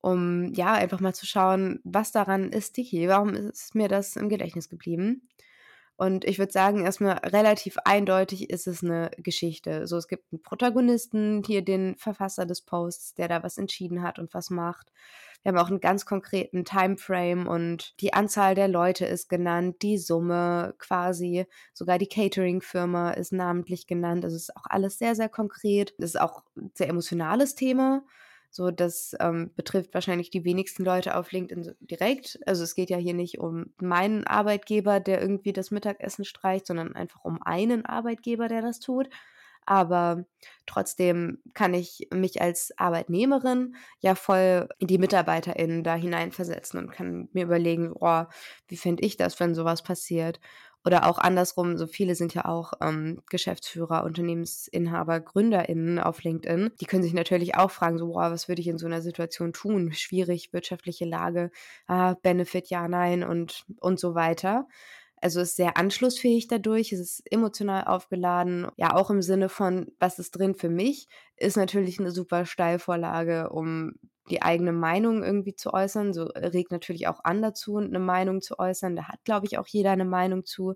um 0.01 0.51
ja 0.53 0.73
einfach 0.73 0.99
mal 0.99 1.13
zu 1.13 1.27
schauen, 1.27 1.79
was 1.83 2.11
daran 2.11 2.51
ist 2.51 2.69
sticky, 2.69 3.07
warum 3.07 3.35
ist 3.35 3.75
mir 3.75 3.87
das 3.87 4.15
im 4.15 4.29
Gedächtnis 4.29 4.67
geblieben. 4.67 5.29
Und 6.01 6.25
ich 6.25 6.39
würde 6.39 6.51
sagen, 6.51 6.83
erstmal 6.83 7.19
relativ 7.19 7.77
eindeutig 7.85 8.49
ist 8.49 8.65
es 8.65 8.83
eine 8.83 9.11
Geschichte. 9.17 9.85
So, 9.85 9.97
es 9.97 10.07
gibt 10.07 10.33
einen 10.33 10.41
Protagonisten, 10.41 11.43
hier 11.45 11.61
den 11.61 11.95
Verfasser 11.95 12.47
des 12.47 12.61
Posts, 12.61 13.13
der 13.13 13.27
da 13.27 13.43
was 13.43 13.59
entschieden 13.59 14.01
hat 14.01 14.17
und 14.17 14.33
was 14.33 14.49
macht. 14.49 14.91
Wir 15.43 15.51
haben 15.51 15.59
auch 15.59 15.69
einen 15.69 15.79
ganz 15.79 16.07
konkreten 16.07 16.65
Timeframe 16.65 17.45
und 17.45 17.93
die 18.01 18.15
Anzahl 18.15 18.55
der 18.55 18.67
Leute 18.67 19.05
ist 19.05 19.29
genannt, 19.29 19.83
die 19.83 19.99
Summe 19.99 20.73
quasi, 20.79 21.45
sogar 21.71 21.99
die 21.99 22.09
Catering-Firma 22.09 23.11
ist 23.11 23.31
namentlich 23.31 23.85
genannt. 23.85 24.25
Also 24.25 24.37
es 24.37 24.49
ist 24.49 24.57
auch 24.57 24.65
alles 24.65 24.97
sehr, 24.97 25.13
sehr 25.13 25.29
konkret. 25.29 25.93
Es 25.99 26.15
ist 26.15 26.19
auch 26.19 26.41
ein 26.57 26.71
sehr 26.73 26.89
emotionales 26.89 27.53
Thema. 27.53 28.01
So, 28.53 28.69
das 28.69 29.15
ähm, 29.21 29.51
betrifft 29.55 29.93
wahrscheinlich 29.93 30.29
die 30.29 30.43
wenigsten 30.43 30.83
Leute 30.83 31.15
auf 31.15 31.31
LinkedIn 31.31 31.73
direkt. 31.79 32.37
Also 32.45 32.63
es 32.63 32.75
geht 32.75 32.89
ja 32.89 32.97
hier 32.97 33.13
nicht 33.13 33.39
um 33.39 33.73
meinen 33.81 34.27
Arbeitgeber, 34.27 34.99
der 34.99 35.21
irgendwie 35.21 35.53
das 35.53 35.71
Mittagessen 35.71 36.25
streicht, 36.25 36.67
sondern 36.67 36.93
einfach 36.95 37.23
um 37.23 37.41
einen 37.41 37.85
Arbeitgeber, 37.85 38.47
der 38.49 38.61
das 38.61 38.79
tut. 38.79 39.09
aber 39.65 40.25
trotzdem 40.65 41.39
kann 41.53 41.73
ich 41.73 42.07
mich 42.13 42.41
als 42.41 42.71
Arbeitnehmerin 42.77 43.75
ja 43.99 44.15
voll 44.15 44.67
in 44.79 44.87
die 44.87 44.97
MitarbeiterInnen 44.97 45.83
da 45.83 45.95
hineinversetzen 45.95 46.79
und 46.79 46.91
kann 46.91 47.29
mir 47.33 47.43
überlegen, 47.45 47.93
oh, 47.99 48.23
wie 48.67 48.77
fände 48.77 49.03
ich 49.05 49.17
das, 49.17 49.39
wenn 49.39 49.53
sowas 49.55 49.83
passiert? 49.83 50.39
Oder 50.83 51.07
auch 51.07 51.19
andersrum, 51.19 51.77
so 51.77 51.85
viele 51.85 52.15
sind 52.15 52.33
ja 52.33 52.45
auch 52.45 52.73
ähm, 52.81 53.21
Geschäftsführer, 53.29 54.03
Unternehmensinhaber, 54.03 55.19
GründerInnen 55.19 55.99
auf 55.99 56.23
LinkedIn. 56.23 56.71
Die 56.81 56.85
können 56.85 57.03
sich 57.03 57.13
natürlich 57.13 57.55
auch 57.55 57.69
fragen, 57.69 57.99
so, 57.99 58.07
boah, 58.07 58.31
was 58.31 58.47
würde 58.47 58.61
ich 58.61 58.67
in 58.67 58.79
so 58.79 58.87
einer 58.87 59.01
Situation 59.01 59.53
tun? 59.53 59.93
Schwierig, 59.93 60.53
wirtschaftliche 60.53 61.05
Lage, 61.05 61.51
ah, 61.87 62.15
Benefit, 62.23 62.69
ja, 62.69 62.87
nein 62.87 63.23
und, 63.23 63.65
und 63.79 63.99
so 63.99 64.15
weiter. 64.15 64.67
Also 65.21 65.39
ist 65.41 65.55
sehr 65.55 65.77
anschlussfähig 65.77 66.47
dadurch, 66.47 66.91
es 66.91 66.99
ist 66.99 67.31
emotional 67.31 67.85
aufgeladen. 67.85 68.67
Ja, 68.77 68.95
auch 68.95 69.11
im 69.11 69.21
Sinne 69.21 69.49
von, 69.49 69.91
was 69.99 70.17
ist 70.17 70.31
drin 70.31 70.55
für 70.55 70.69
mich, 70.69 71.07
ist 71.37 71.57
natürlich 71.57 71.99
eine 71.99 72.09
super 72.09 72.47
Steilvorlage, 72.47 73.49
um 73.51 73.93
die 74.29 74.41
eigene 74.41 74.71
Meinung 74.71 75.23
irgendwie 75.23 75.55
zu 75.55 75.73
äußern. 75.73 76.13
So 76.13 76.25
regt 76.25 76.71
natürlich 76.71 77.07
auch 77.07 77.23
an 77.23 77.41
dazu, 77.41 77.77
eine 77.77 77.99
Meinung 77.99 78.41
zu 78.41 78.59
äußern. 78.59 78.95
Da 78.95 79.07
hat, 79.07 79.23
glaube 79.23 79.47
ich, 79.47 79.57
auch 79.57 79.67
jeder 79.67 79.91
eine 79.91 80.05
Meinung 80.05 80.45
zu, 80.45 80.75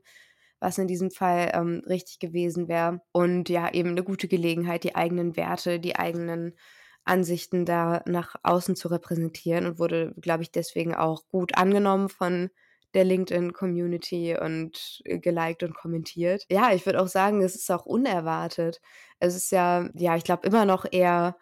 was 0.60 0.78
in 0.78 0.88
diesem 0.88 1.12
Fall 1.12 1.52
ähm, 1.54 1.84
richtig 1.88 2.20
gewesen 2.20 2.68
wäre. 2.68 3.02
Und 3.12 3.50
ja, 3.50 3.72
eben 3.74 3.90
eine 3.90 4.04
gute 4.04 4.28
Gelegenheit, 4.28 4.84
die 4.84 4.96
eigenen 4.96 5.36
Werte, 5.38 5.80
die 5.80 5.96
eigenen 5.96 6.56
Ansichten 7.04 7.66
da 7.66 8.02
nach 8.08 8.36
außen 8.44 8.76
zu 8.76 8.88
repräsentieren 8.88 9.68
und 9.68 9.80
wurde, 9.80 10.14
glaube 10.20 10.44
ich, 10.44 10.52
deswegen 10.52 10.96
auch 10.96 11.28
gut 11.28 11.56
angenommen 11.58 12.10
von 12.10 12.50
der 12.96 13.04
LinkedIn-Community 13.04 14.38
und 14.40 15.02
äh, 15.06 15.20
geliked 15.20 15.64
und 15.64 15.76
kommentiert. 15.76 16.46
Ja, 16.50 16.74
ich 16.74 16.86
würde 16.86 17.02
auch 17.02 17.08
sagen, 17.08 17.42
es 17.42 17.56
ist 17.56 17.70
auch 17.70 17.86
unerwartet. 17.86 18.82
Es 19.20 19.36
ist 19.36 19.52
ja, 19.52 19.90
ja, 19.94 20.16
ich 20.16 20.24
glaube 20.24 20.48
immer 20.48 20.66
noch 20.66 20.86
eher 20.90 21.38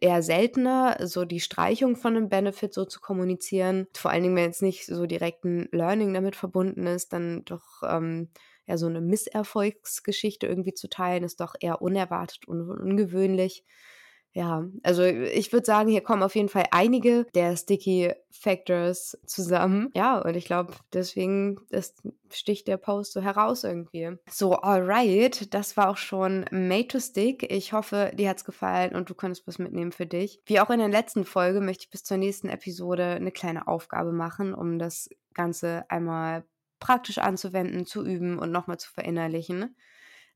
eher 0.00 0.22
seltener, 0.22 0.96
so 1.06 1.24
die 1.24 1.40
Streichung 1.40 1.96
von 1.96 2.16
einem 2.16 2.28
Benefit 2.28 2.74
so 2.74 2.84
zu 2.84 3.00
kommunizieren. 3.00 3.86
Vor 3.94 4.10
allen 4.10 4.22
Dingen, 4.22 4.36
wenn 4.36 4.44
jetzt 4.44 4.62
nicht 4.62 4.86
so 4.86 5.06
direkt 5.06 5.44
ein 5.44 5.68
Learning 5.72 6.12
damit 6.14 6.36
verbunden 6.36 6.86
ist, 6.86 7.12
dann 7.12 7.44
doch 7.44 7.82
ähm, 7.88 8.28
ja 8.66 8.76
so 8.76 8.86
eine 8.86 9.00
Misserfolgsgeschichte 9.00 10.46
irgendwie 10.46 10.74
zu 10.74 10.88
teilen, 10.88 11.24
ist 11.24 11.40
doch 11.40 11.54
eher 11.60 11.82
unerwartet 11.82 12.46
und 12.48 12.68
ungewöhnlich. 12.70 13.64
Ja, 14.34 14.64
also 14.82 15.02
ich 15.02 15.52
würde 15.52 15.66
sagen, 15.66 15.90
hier 15.90 16.00
kommen 16.00 16.22
auf 16.22 16.34
jeden 16.34 16.48
Fall 16.48 16.64
einige 16.70 17.26
der 17.34 17.54
Sticky 17.56 18.12
Factors 18.30 19.18
zusammen. 19.26 19.90
Ja, 19.94 20.18
und 20.20 20.34
ich 20.36 20.46
glaube, 20.46 20.72
deswegen 20.92 21.60
ist, 21.68 22.02
sticht 22.30 22.66
der 22.66 22.78
Post 22.78 23.12
so 23.12 23.20
heraus 23.20 23.62
irgendwie. 23.62 24.16
So, 24.30 24.54
alright, 24.54 25.52
das 25.52 25.76
war 25.76 25.90
auch 25.90 25.98
schon 25.98 26.46
Made 26.50 26.88
to 26.88 26.98
Stick. 26.98 27.52
Ich 27.52 27.74
hoffe, 27.74 28.10
dir 28.14 28.30
hat's 28.30 28.46
gefallen 28.46 28.94
und 28.94 29.10
du 29.10 29.14
konntest 29.14 29.46
was 29.46 29.58
mitnehmen 29.58 29.92
für 29.92 30.06
dich. 30.06 30.40
Wie 30.46 30.60
auch 30.60 30.70
in 30.70 30.78
der 30.78 30.88
letzten 30.88 31.24
Folge 31.26 31.60
möchte 31.60 31.84
ich 31.84 31.90
bis 31.90 32.04
zur 32.04 32.16
nächsten 32.16 32.48
Episode 32.48 33.04
eine 33.04 33.32
kleine 33.32 33.68
Aufgabe 33.68 34.12
machen, 34.12 34.54
um 34.54 34.78
das 34.78 35.10
Ganze 35.34 35.84
einmal 35.90 36.44
praktisch 36.80 37.18
anzuwenden, 37.18 37.86
zu 37.86 38.04
üben 38.04 38.38
und 38.38 38.50
nochmal 38.50 38.78
zu 38.78 38.90
verinnerlichen. 38.90 39.76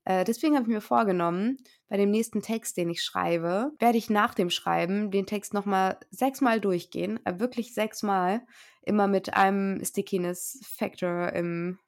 Äh, 0.07 0.25
deswegen 0.25 0.55
habe 0.55 0.63
ich 0.63 0.73
mir 0.73 0.81
vorgenommen, 0.81 1.59
bei 1.89 1.97
dem 1.97 2.11
nächsten 2.11 2.41
Text, 2.41 2.77
den 2.77 2.89
ich 2.89 3.03
schreibe, 3.03 3.73
werde 3.79 3.99
ich 3.99 4.09
nach 4.09 4.35
dem 4.35 4.51
Schreiben 4.51 5.11
den 5.11 5.27
Text 5.27 5.53
nochmal 5.53 5.99
sechsmal 6.11 6.61
durchgehen, 6.61 7.21
äh, 7.27 7.39
wirklich 7.41 7.75
sechsmal, 7.75 8.47
immer 8.83 9.09
mit 9.09 9.35
einem 9.35 9.85
Stickiness 9.85 10.61
Factor 10.63 11.33
im 11.33 11.79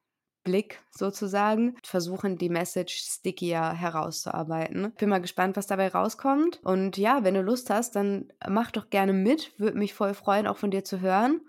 Blick 0.43 0.83
sozusagen, 0.91 1.77
versuchen 1.85 2.39
die 2.39 2.49
Message 2.49 2.95
stickier 2.97 3.73
herauszuarbeiten. 3.73 4.93
Bin 4.99 5.11
mal 5.11 5.21
gespannt, 5.21 5.57
was 5.57 5.67
dabei 5.67 5.89
rauskommt. 5.89 6.61
Und 6.65 6.97
ja, 6.97 7.23
wenn 7.23 7.35
du 7.35 7.43
Lust 7.43 7.71
hast, 7.71 7.95
dann 7.95 8.33
mach 8.49 8.71
doch 8.73 8.91
gerne 8.91 9.13
mit. 9.13 9.53
Würde 9.59 9.79
mich 9.79 9.95
voll 9.95 10.15
freuen, 10.15 10.47
auch 10.47 10.57
von 10.57 10.71
dir 10.71 10.85
zu 10.85 11.01
hören. 11.01 11.43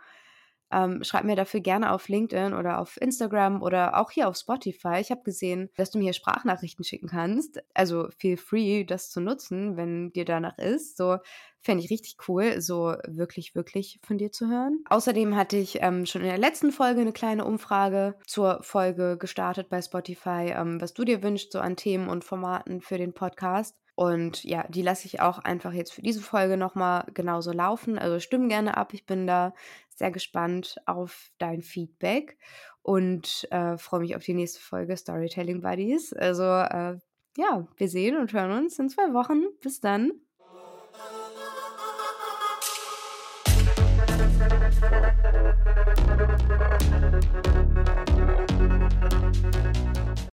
Ähm, 0.72 1.04
schreib 1.04 1.24
mir 1.24 1.36
dafür 1.36 1.60
gerne 1.60 1.92
auf 1.92 2.08
LinkedIn 2.08 2.54
oder 2.54 2.80
auf 2.80 3.00
Instagram 3.02 3.62
oder 3.62 4.00
auch 4.00 4.12
hier 4.12 4.28
auf 4.28 4.36
Spotify. 4.36 5.00
Ich 5.00 5.12
habe 5.12 5.24
gesehen, 5.24 5.70
dass 5.76 5.92
du 5.92 5.98
mir 5.98 6.06
hier 6.06 6.14
Sprachnachrichten 6.14 6.84
schicken 6.84 7.08
kannst. 7.08 7.60
Also 7.74 8.08
feel 8.18 8.38
free, 8.38 8.84
das 8.84 9.10
zu 9.10 9.20
nutzen, 9.22 9.78
wenn 9.78 10.12
dir 10.12 10.26
danach 10.26 10.58
ist. 10.58 10.98
So 10.98 11.18
fände 11.62 11.84
ich 11.84 11.90
richtig 11.90 12.18
cool, 12.28 12.62
so 12.62 12.96
wirklich, 13.08 13.56
wirklich 13.56 14.00
von 14.04 14.18
dir 14.18 14.32
zu 14.32 14.48
hören. 14.48 14.84
Außerdem 14.90 15.36
hatte 15.36 15.58
ich 15.58 15.82
ähm, 15.82 16.06
schon 16.06 16.22
in 16.22 16.28
der 16.28 16.38
letzten 16.38 16.72
Folge 16.72 17.02
eine 17.02 17.14
kleine 17.14 17.46
Umfrage 17.46 18.16
zur 18.26 18.64
Folge 18.64 19.18
gestartet 19.18 19.70
bei 19.70 19.82
Spotify, 19.82 20.54
ähm, 20.56 20.80
was 20.80 20.94
du 20.94 21.04
dir 21.04 21.22
wünschst, 21.24 21.52
so 21.52 21.60
an 21.60 21.76
Themen 21.76 22.08
und 22.08 22.24
Formaten 22.24 22.82
für 22.82 22.98
den 22.98 23.14
Podcast. 23.14 23.76
Und 23.96 24.46
ja, 24.46 24.66
die 24.70 24.82
lasse 24.82 25.08
ich 25.08 25.20
auch 25.20 25.40
einfach 25.40 25.74
jetzt 25.74 25.92
für 25.92 26.02
diese 26.02 26.22
Folge 26.22 26.56
nochmal 26.56 27.04
genauso 27.14 27.52
laufen. 27.52 28.00
Also 28.00 28.22
stimm 28.22 28.48
gerne 28.48 28.78
ab. 28.78 28.94
Ich 28.94 29.06
bin 29.06 29.28
da 29.28 29.54
sehr 30.00 30.12
gespannt 30.12 30.78
auf 30.86 31.32
dein 31.38 31.62
Feedback 31.62 32.38
und 32.82 33.48
äh, 33.52 33.78
freue 33.78 34.00
mich 34.00 34.16
auf 34.16 34.24
die 34.24 34.34
nächste 34.34 34.60
Folge 34.60 34.98
Storytelling 34.98 35.62
Buddies. 35.62 36.14
Also 36.14 36.44
äh, 36.44 36.98
ja, 37.38 37.68
wir 37.78 37.90
sehen 37.90 38.18
und 38.18 38.34
hören 38.34 38.52
uns 38.52 38.80
in 38.80 38.90
zwei 38.90 39.14
Wochen. 39.14 39.44
Bis 39.62 39.80
dann. 39.80 40.12